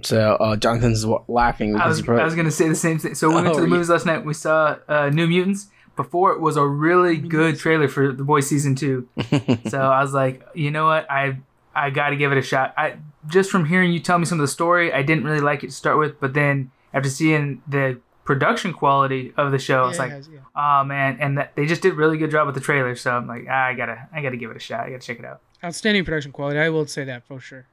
[0.02, 3.14] so uh, Jonathan's wa- laughing I was, probably, was gonna say the same thing.
[3.14, 3.70] So we went Oh, to the yeah.
[3.70, 4.26] movies last night.
[4.26, 5.68] We saw uh, New Mutants.
[5.96, 9.08] Before it was a really good trailer for The Boys season two.
[9.70, 11.38] So I was like, you know what, I
[11.74, 12.74] I got to give it a shot.
[12.78, 15.64] I just from hearing you tell me some of the story, I didn't really like
[15.64, 19.98] it to start with, but then after seeing the production quality of the show, it's
[19.98, 20.40] Yeah, it like, has, yeah.
[20.56, 22.96] oh man, and that, they just did a really good job with the trailer.
[22.96, 24.82] So I'm like, ah, I gotta I gotta give it a shot.
[24.82, 25.42] I gotta check it out.
[25.64, 26.60] outstanding production quality.
[26.60, 27.66] I will say that for sure.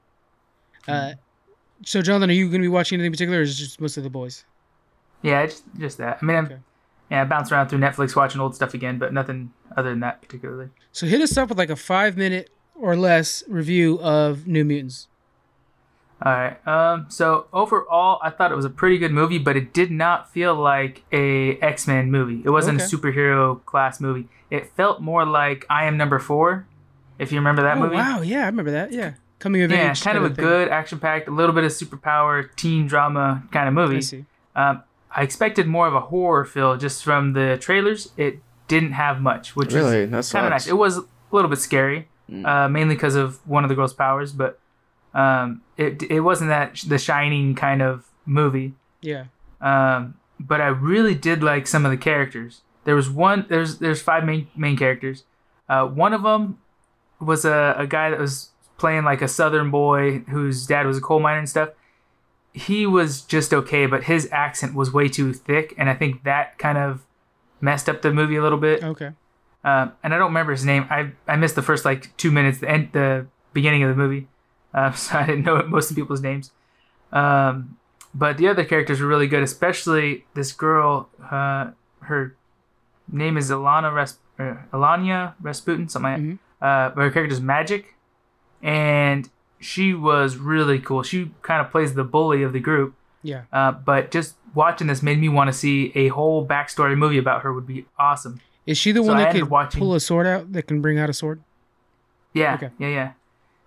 [0.88, 1.12] Uh,
[1.84, 3.80] so Jonathan, are you going to be watching anything in particular, or is it just
[3.80, 4.44] mostly the boys?
[5.22, 6.18] Yeah, just just that.
[6.20, 6.58] I mean, I'm, Okay.
[7.12, 10.20] Yeah, I bounce around through Netflix watching old stuff again, but nothing other than that
[10.22, 10.68] particularly.
[10.92, 15.08] So hit us up with like a five minute or less review of New Mutants.
[16.24, 16.66] All right.
[16.68, 17.06] Um.
[17.08, 20.54] So overall, I thought it was a pretty good movie, but it did not feel
[20.54, 22.42] like a X Men movie.
[22.44, 22.84] It wasn't Okay.
[22.84, 24.28] a superhero class movie.
[24.50, 26.66] It felt more like I Am Number Four,
[27.18, 27.96] if you remember that oh movie.
[27.96, 28.92] wow, yeah, I remember that.
[28.92, 30.00] Yeah, coming of Yeah, age.
[30.02, 30.44] kind of a thing.
[30.44, 33.96] good action packed, a little bit of superpower teen drama kind of movie.
[33.96, 34.24] I see.
[34.54, 34.82] Um,
[35.14, 38.10] I expected more of a horror feel just from the trailers.
[38.16, 38.38] It
[38.68, 40.66] didn't have much, which was really that's kind of nice.
[40.66, 42.46] It was a little bit scary, Mm.
[42.46, 44.58] uh, mainly because of one of the girls' powers, but
[45.12, 48.72] um, it it wasn't that sh- the Shining kind of movie.
[49.02, 49.24] Yeah.
[49.60, 52.62] Um, but I really did like some of the characters.
[52.84, 53.44] There was one.
[53.48, 55.24] There's there's five main main characters.
[55.68, 56.58] Uh, one of them
[57.20, 61.00] was a, a guy that was playing like a southern boy whose dad was a
[61.00, 61.70] coal miner and stuff.
[62.54, 66.58] He was just okay, but his accent was way too thick, and I think that
[66.58, 67.04] kind of
[67.60, 68.82] messed up the movie a little bit.
[68.84, 69.10] Okay.
[69.64, 70.86] Um, and I don't remember his name.
[70.90, 74.28] I I missed the first like two minutes, the end, the beginning of the movie,
[74.74, 76.50] uh, so I didn't know most of people's names.
[77.12, 77.78] Um,
[78.14, 81.08] but the other characters were really good, especially this girl.
[81.30, 82.36] Uh, her
[83.10, 86.26] name is Ilana Ras- uh, Ilania Rasputin, something like that.
[86.26, 86.38] Mhm.
[86.60, 87.84] Uh, but her character's Magik,
[88.62, 89.28] and
[89.62, 91.02] she was really cool.
[91.02, 92.94] She kind of plays the bully of the group.
[93.22, 93.42] Yeah.
[93.52, 97.42] Uh, but just watching this made me want to see a whole backstory movie about
[97.42, 97.52] her.
[97.52, 98.40] Would be awesome.
[98.66, 100.52] Is she the So one that can watching- pull a sword out?
[100.52, 101.40] That can bring out a sword?
[102.34, 102.70] Yeah, Okay.
[102.78, 103.12] yeah, yeah.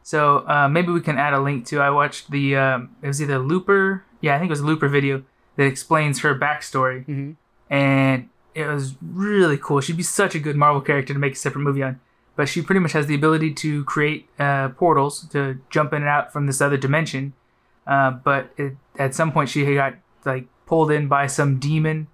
[0.03, 1.79] So uh, maybe we can add a link to.
[1.79, 4.87] I watched the um, it was either Looper, yeah, I think it was a Looper
[4.87, 5.23] video
[5.55, 7.31] that explains her backstory, Mm-hmm.
[7.73, 9.81] and it was really cool.
[9.81, 11.99] She'd be such a good Marvel character to make a separate movie on.
[12.35, 16.09] But she pretty much has the ability to create uh, portals to jump in and
[16.09, 17.33] out from this other dimension.
[17.87, 19.95] Uh, but it, at some point, she got
[20.25, 22.07] like pulled in by some demon,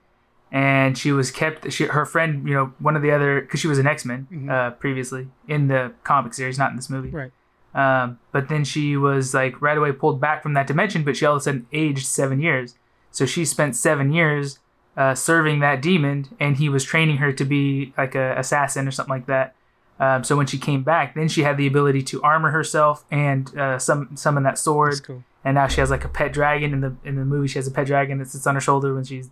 [0.52, 1.72] and she was kept.
[1.72, 4.28] She, her friend, you know, one of the other, because she was an X Men
[4.32, 4.50] Mhm.
[4.52, 7.10] uh, previously in the comic series, not in this movie.
[7.10, 7.32] Right.
[7.74, 11.26] Um, but then she was like right away pulled back from that dimension, but she
[11.26, 12.76] all of a sudden aged seven years.
[13.12, 14.60] So she spent seven years
[14.98, 18.92] uh, serving that demon, and he was training her to be like a assassin or
[18.92, 19.56] something like that.
[20.02, 23.56] Um, so when she came back, then she had the ability to armor herself and
[23.56, 24.94] uh, some summon that sword.
[24.94, 25.24] That's cool.
[25.46, 27.48] And now she has like a pet dragon in the in the movie.
[27.48, 29.24] She has a pet dragon that sits on her shoulder when she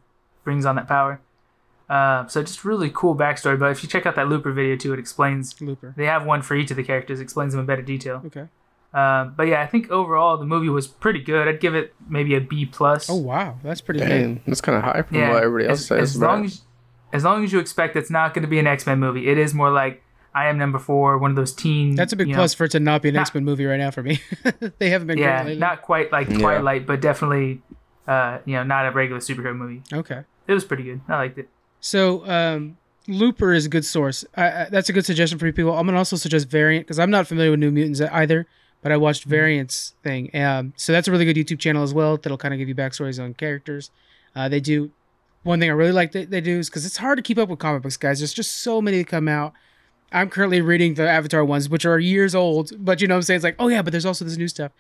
[0.44, 1.22] brings on that power.
[1.90, 3.58] Uh, so just really cool backstory.
[3.60, 5.60] But if you check out that Looper video too, it explains.
[5.60, 5.96] Looper.
[5.98, 8.22] They have one for each of the characters, explains them in better detail.
[8.28, 8.48] Okay.
[8.94, 11.48] Um, but yeah, I think overall the movie was pretty good.
[11.48, 13.10] I'd give it maybe a B plus.
[13.10, 14.42] Oh wow, that's pretty good.
[14.46, 15.32] That's kind of high from yeah.
[15.32, 16.02] what everybody else as, says.
[16.02, 16.62] as about long as
[17.12, 19.40] as long as you expect it's not going to be an X Men movie, it
[19.40, 20.04] is more like
[20.34, 21.96] I am number four, one of those teen.
[21.96, 23.66] That's a big you know, plus for it to not be an X Men movie
[23.66, 24.22] right now for me.
[24.78, 25.60] they haven't been yeah, great lately.
[25.60, 26.38] not quite like Yeah.
[26.38, 27.62] Twilight, but definitely,
[28.08, 29.82] uh, you know, not a regular superhero movie.
[29.92, 30.24] okay.
[30.48, 31.02] It was pretty good.
[31.08, 31.48] I liked it.
[31.80, 32.78] So, um,
[33.08, 34.26] Looper is a good source.
[34.36, 35.74] I, I, that's a good suggestion for people.
[35.78, 38.48] I'm gonna also suggest Variant because I'm not familiar with New Mutants either,
[38.82, 40.30] but I watched Variant's thing.
[40.36, 42.18] Um, so that's a really good YouTube channel as well.
[42.18, 43.92] That'll kind of give you backstories on characters.
[44.36, 44.92] Uh, they do
[45.44, 47.50] one thing I really like that they do is because it's hard to keep up
[47.50, 48.20] with comic books, guys.
[48.20, 49.54] There's just so many that come out.
[50.12, 53.22] I'm currently reading the Avatar ones, which are years old, but you know what I'm
[53.24, 53.36] saying?
[53.38, 54.72] It's like, oh yeah, but there's also this new stuff.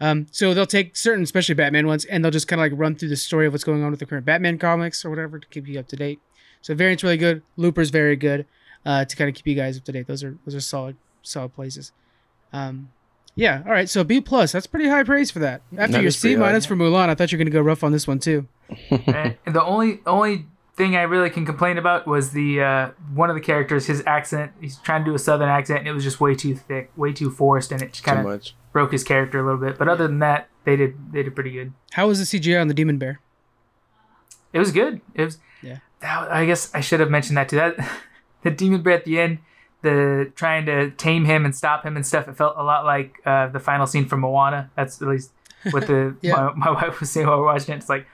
[0.00, 2.94] Um, so they'll take certain, especially Batman ones, and they'll just kind of like run
[2.94, 5.48] through the story of what's going on with the current Batman comics or whatever to
[5.48, 6.20] keep you up to date.
[6.62, 7.42] So Variant's really good.
[7.56, 8.46] Looper's very good
[8.84, 10.06] uh, to kind of keep you guys up to date.
[10.06, 11.92] Those are those are solid solid places.
[12.52, 12.90] Um,
[13.34, 13.62] yeah.
[13.66, 13.88] All right.
[13.88, 14.52] So B plus.
[14.52, 15.62] That's pretty high praise for that.
[15.76, 16.46] After That your is pretty C high.
[16.46, 18.46] minus for Mulan, I thought you were gonna go rough on this one too.
[18.90, 20.46] and the only only
[20.76, 24.52] thing I really can complain about was the uh, one of the characters, his accent.
[24.60, 27.12] He's trying to do a southern accent, and it was just way too thick, way
[27.12, 28.42] too forced, and it kind of
[28.72, 29.78] broke his character a little bit.
[29.78, 31.72] But other than that, they did they did pretty good.
[31.92, 33.20] How was the CGI on the Demon Bear?
[34.52, 35.00] It was good.
[35.14, 35.38] It was.
[35.62, 35.78] Yeah.
[36.00, 37.56] That, I guess I should have mentioned that too.
[37.56, 37.76] That
[38.42, 39.38] the demon bear at the end,
[39.82, 42.28] the trying to tame him and stop him and stuff.
[42.28, 44.70] It felt a lot like uh, the final scene from Moana.
[44.76, 45.32] That's at least
[45.70, 46.52] what the Yeah.
[46.56, 47.78] my, my wife was saying while we're watching it.
[47.78, 48.06] It's like,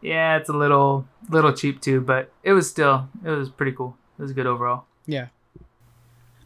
[0.00, 3.96] yeah, it's a little little cheap too, but it was still it was pretty cool.
[4.18, 4.84] It was good overall.
[5.06, 5.28] Yeah.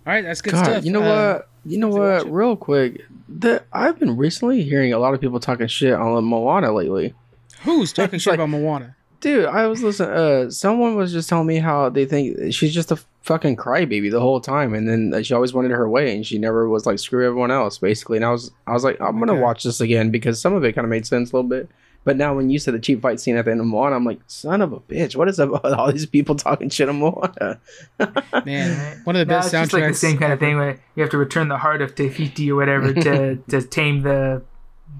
[0.07, 0.85] All right, that's good God, stuff.
[0.85, 1.49] you know Uh, what?
[1.67, 2.33] You know have to watch what?
[2.33, 6.73] Real quick, the I've been recently hearing a lot of people talking shit on Moana
[6.73, 7.15] lately.
[7.63, 8.97] Who's talking shit like- about Moana?
[9.21, 10.11] Dude, I was listening.
[10.11, 14.21] Uh, someone was just telling me how they think she's just a fucking crybaby the
[14.21, 17.25] whole time, and then she always wanted her way, and she never was like screw
[17.27, 18.19] everyone else, basically.
[18.19, 19.41] And I was, I was like, I'm gonna Okay.
[19.41, 21.71] watch this again because some of it kind of made sense a little bit.
[22.05, 24.05] But now when you said the cheap fight scene at the end of Moana, I'm
[24.05, 26.97] like, son of a bitch, what is up with all these people talking shit on
[26.97, 27.61] Moana?
[28.45, 30.57] Man, one of the No, best it's just like the soundtracks same kind of thing
[30.57, 34.03] where you have to return the heart of Te Fiti or whatever to to tame
[34.03, 34.43] the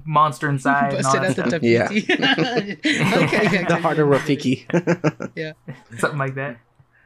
[0.03, 0.93] monster inside.
[0.93, 1.63] and all Busted that out the stuff.
[1.63, 1.89] Yeah.
[3.23, 4.65] Okay, the heart of Rafiki.
[5.35, 5.53] Yeah.
[5.97, 6.57] Something like that.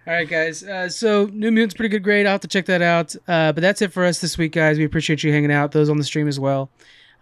[0.07, 0.63] All right, guys.
[0.63, 2.25] Uh, so New Mutants pretty good grade.
[2.25, 3.15] I'll have to check that out.
[3.27, 4.77] Uh, but that's it for us this week, guys.
[4.77, 5.71] We appreciate you hanging out.
[5.71, 6.71] Those on the stream as well.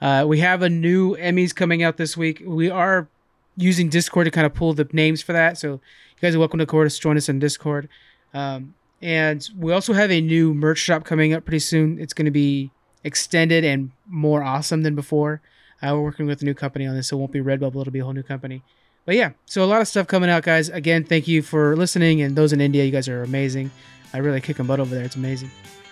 [0.02, 2.42] Uh, we have a new Emmys coming out this week.
[2.46, 3.08] We are
[3.56, 5.58] using Discord to kind of pull the names for that.
[5.58, 6.90] So you guys are welcome to.
[6.90, 7.90] Join us in Discord.
[8.34, 12.00] Um, and we also have a new merch shop coming up pretty soon.
[12.00, 12.72] It's going to be
[13.04, 15.42] extended and more awesome than before.
[15.82, 17.82] Uh, we're working with a new company on this, so it won't be Redbubble.
[17.82, 18.64] It'll be a whole new company.
[19.06, 20.70] But yeah, so a lot of stuff coming out, guys.
[20.70, 22.22] Again, thank you for listening.
[22.22, 23.72] And those in India, you guys are amazing.
[24.14, 25.06] I really kick them butt over there.
[25.06, 25.52] It's amazing.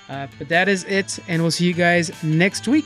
[0.09, 2.85] Uh, but that is it, and we'll see you guys next week.